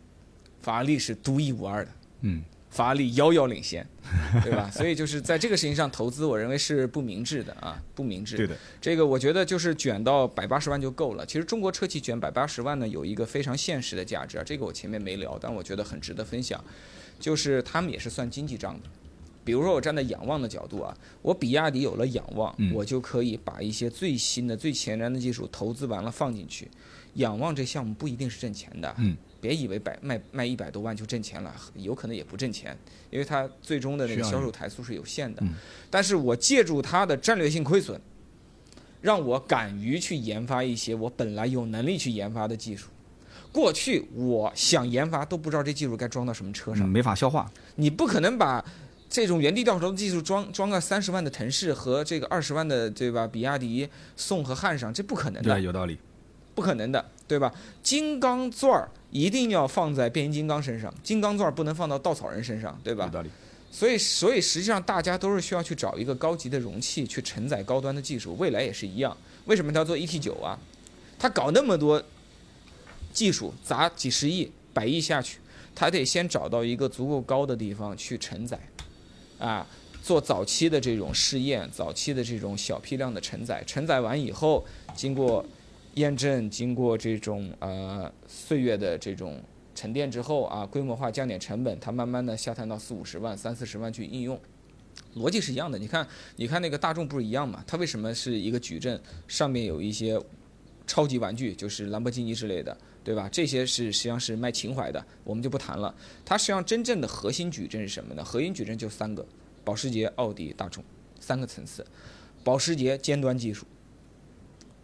[0.63, 1.91] 法拉利是独一无二的。
[2.23, 2.43] 嗯。
[2.71, 3.87] 法拉利遥遥领先，
[4.43, 4.71] 对吧？
[4.71, 8.37] 所以就是在这个事情上投资，我认为是不明智的啊，不明智。
[8.37, 11.27] 对的，这个我觉得就是卷到百八十万就够了。
[11.27, 16.65] 其实中国车企卷百八十万呢，有一个非常现实的价值啊，这个我前面没聊，但我觉得很值得分享，
[17.19, 18.89] 就是他们也是算经济账的。
[19.43, 26.71] 比如说我站在仰望的角度啊，我比亚迪有了仰望，我就可以把一些最新的、最前瞻的技术投资完了放进去。
[27.15, 29.17] 仰望这项目不一定是挣钱的，嗯。
[29.41, 32.77] 别以为百卖卖一百多万就挣钱了，有可能也不挣钱，
[33.11, 35.43] 因为它最终的那个销售台数是有限的。
[35.89, 38.01] 但是我借助它的战略性亏损，
[39.01, 42.89] 让我敢于去研发一些我本来有能力去研发的技术。
[43.53, 47.51] 过去我想研发都不知道这技术该装到什么车上，没法消化。
[47.75, 48.65] 你不可能把
[49.09, 53.27] 这种原地掉头的技术装装个三十万的腾势和这个二十万的对吧？
[53.27, 55.53] 比亚迪宋和汉上，这不可能的。
[55.53, 55.99] 对，有道理，
[56.55, 57.53] 不可能的，对吧？
[57.83, 63.05] 金刚钻儿一定要放在变形金刚身上，金刚钻不能放到稻草人身上，对吧？
[63.07, 63.31] 有道理。
[63.71, 69.17] 所以，所以实际上大家都是需要去找一个高级的容器去承载高端的技术，未来也是一样。
[69.47, 70.59] 为什么他要做 ET 九啊？
[71.19, 72.03] 他搞那么多。
[73.13, 75.39] 技术砸几十亿、百亿下去，
[75.75, 78.57] 他得先找到一个足够高的地方去承载，
[79.37, 79.67] 啊，
[80.01, 84.65] 做早期的这种试验，早期的这种小批量的承载，承载完以后，
[84.95, 85.45] 经过
[86.01, 89.41] 验证，经过这种呃岁月的这种
[89.75, 94.39] 沉淀之后啊，规模化降点成本，它慢慢的下探到四五十万、三四十万去应用，
[95.15, 95.79] 逻辑是一样的。
[95.79, 96.07] 你看，
[96.37, 97.63] 你看那个大众不是一样嘛？
[97.67, 100.21] 它为什么是一个矩阵，上面有一些
[100.87, 102.77] 超级玩具，就是兰博基尼之类的？
[103.03, 103.29] 对吧？
[103.31, 105.95] 这些是实际上是卖情怀的，我们就不谈了。
[106.25, 108.23] 它实际上真正的核心矩阵是什么呢？
[108.23, 109.27] 核心矩阵就三个：
[109.65, 110.85] 保时捷、奥迪、大众，
[111.19, 111.85] 三个层次。
[112.45, 113.67] 保时捷尖端技术，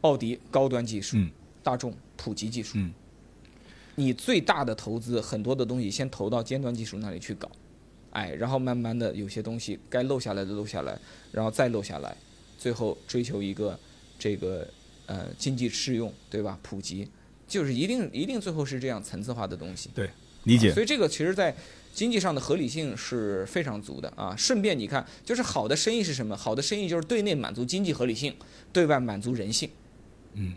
[0.07, 1.19] 奥迪高端技术，
[1.65, 2.79] 大众普及技术。
[3.97, 7.51] 你最大的投资，很多的东西先投到尖端技术那里去搞，
[8.13, 10.97] 哎，然后慢慢的有些东西该漏下来的漏下来，
[11.33, 12.17] 然后再漏下来，
[12.57, 13.77] 最后追求一个
[14.17, 14.69] 这个
[15.07, 16.57] 呃经济适用，对吧？
[16.63, 17.09] 普及。
[17.49, 20.11] 就是一定一定最后是这样层次化的东西，对，
[20.45, 20.73] 理解。
[20.73, 21.55] 所以这个其实，在
[21.95, 24.35] 经济上的合理性是非常足的啊。
[24.37, 26.37] 顺便你看，就是好的生意是什么？
[26.37, 28.35] 好的生意就是对内满足经济合理性，
[28.73, 29.71] 对外满足人性。
[30.37, 30.55] 嗯。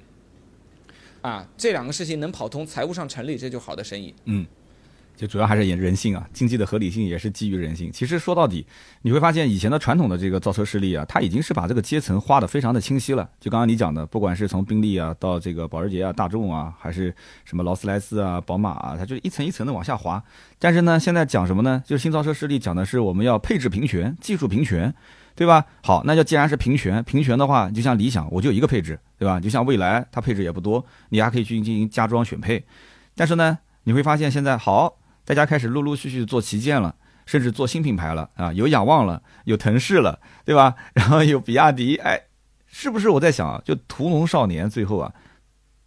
[1.22, 4.14] 啊，这两个事情能跑通，财务上成立，这就好的生意。
[4.26, 4.45] 嗯。
[5.18, 7.91] 就主要还是人人性啊，经济的合理性也是基于人性。
[7.91, 8.65] 其实说到底，
[9.01, 13.30] 你会发现以前的传统的这个造车势力啊，它已经是把这个阶层画的非常的清晰了。
[13.38, 20.23] 就刚刚你讲的，不管是从宾利啊到这个保时捷啊、大众啊，还是什么劳斯莱斯啊、宝马啊，它就一层一层的往下滑。
[20.57, 21.84] 但是呢，现在讲什么呢？
[21.85, 24.95] 就是新造车势力讲的是我们要配置平权、技术平权，
[25.40, 25.64] 对吧？
[25.82, 29.40] 好，那就既然是平权，平权的话，就像理想，我就一个配置，对吧？
[29.40, 32.61] 就像未来，它配置也不多，你还可以去进行加装选配。
[33.16, 34.98] 但是呢，你会发现现在好。
[35.24, 36.94] 大家开始陆陆续续做旗舰了，
[37.26, 40.76] 甚至做新品牌了啊，有仰望了，有腾势了，对吧？
[40.94, 42.20] 然后有比亚迪，哎，
[42.68, 43.61] 是不是我在想？
[43.64, 45.10] 就屠龙少年最后啊，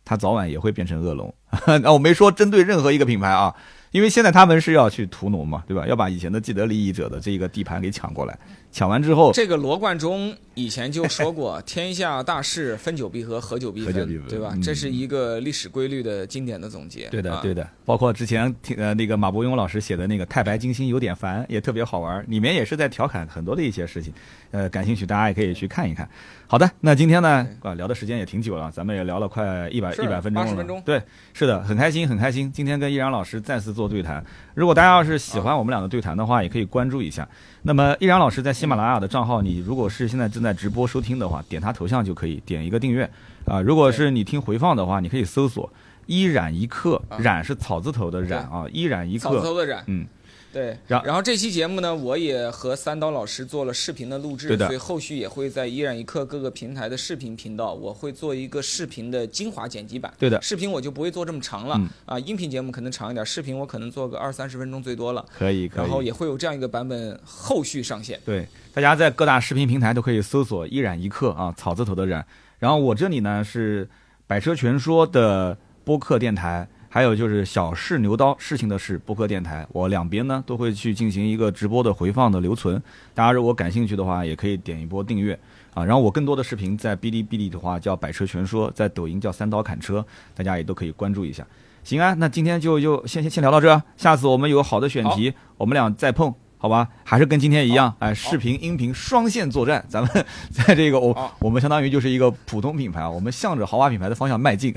[0.02, 1.34] 他早晚也会变成恶龙。
[1.82, 3.54] 那我没说针对任何一个品牌啊。
[3.90, 5.86] 因为现在他们是要去屠龙嘛，对吧？
[5.86, 8.38] 要把以前的既得利益者的这个地盘给抢过来，
[8.72, 13.92] 抢完之后，这个罗贯中以前就说过：“天下大事，分久必合，合久必分，
[14.26, 17.06] 对吧？”这是一个历史规律的经典的总结。
[17.10, 17.68] 对的，对的。
[17.84, 24.12] 包括之前听呃那个马伯庸老师写的那个《太白金星有点烦》，也特别好玩，里面也是在调侃很多的一些事情。
[24.50, 26.08] 呃，感兴趣大家也可以去看一看。
[26.52, 30.82] 好的，那今天呢，啊，聊的时间也挺久了，咱们也聊了快一百一百分钟了。
[30.84, 31.02] 对，
[31.32, 32.52] 是的，很开心，很开心。
[32.52, 33.88] 今天跟易然老师再次做。
[33.88, 34.22] 对谈，
[34.52, 37.26] 如果大家要是喜欢我们俩的对谈的话，也可以关注一下。
[37.62, 43.10] 那么易然老师在喜马拉雅的账号，你如果是现在正在直播收听的话，点他头像就可以点一个订阅
[43.46, 43.58] 啊。
[43.62, 45.72] 如果是你听回放的话，你可以搜索
[46.04, 50.06] “一染一刻”，染是草字头的染啊，一染一刻，草字头的染，嗯。
[50.52, 60.12] 对，然然后这期节目呢，我也和三刀老师做了视频的录制，所以后续也会在依然一刻各个平台的视频频道，我会做一个视频的精华剪辑版。
[60.18, 65.24] 对的，视频我就不会做这么长了啊，音频节目可能长一点，视频我可能做个二三十分钟最多了。
[65.36, 65.82] 可以，可以。
[65.82, 68.20] 然后也会有这样一个版本后续上线。
[68.24, 72.24] 对，大家在各大视频平台都可以搜索“依然一刻”啊，草字头的染。
[72.58, 73.88] 然后我这里呢是
[74.26, 76.68] 百车全说的播客电台。
[76.94, 82.80] 还有就是小试牛刀，事情的事播客电台，我两边呢都会去进行一个直播的回放的留存。
[83.14, 85.32] 大家如果感兴趣的话，也可以点一波订阅
[85.72, 85.82] 啊。
[85.82, 90.04] 然后我更多的视频在哔哩哔哩的话叫百车全说，在抖音叫三刀砍车，
[90.34, 91.46] 大家也都可以关注一下。
[91.82, 96.34] 行啊，那今天就就先先先聊到这，下次我们有好的选题，我们俩再碰。
[96.62, 99.84] 好吧，还是跟今天一样，哎，视频、音频双线作战。
[99.90, 104.72] 咱们 在这个我我们相当于就是一个普通品牌，我们向着豪华品牌的方向迈进。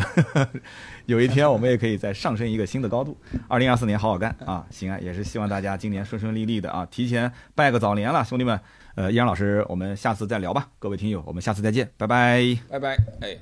[1.05, 3.15] 有一天我们也可以再上升一个新的高度。
[3.47, 4.65] 二零二四年好好干啊！
[4.71, 6.83] 行啊，也是希望大家今年顺顺利利的啊！
[6.89, 8.59] 提前拜个早年了，兄弟们。
[8.95, 10.67] 呃，易阳老师，我们下次再聊吧。
[10.79, 13.37] 各位听友，我们下次再见，拜拜，拜拜，哎。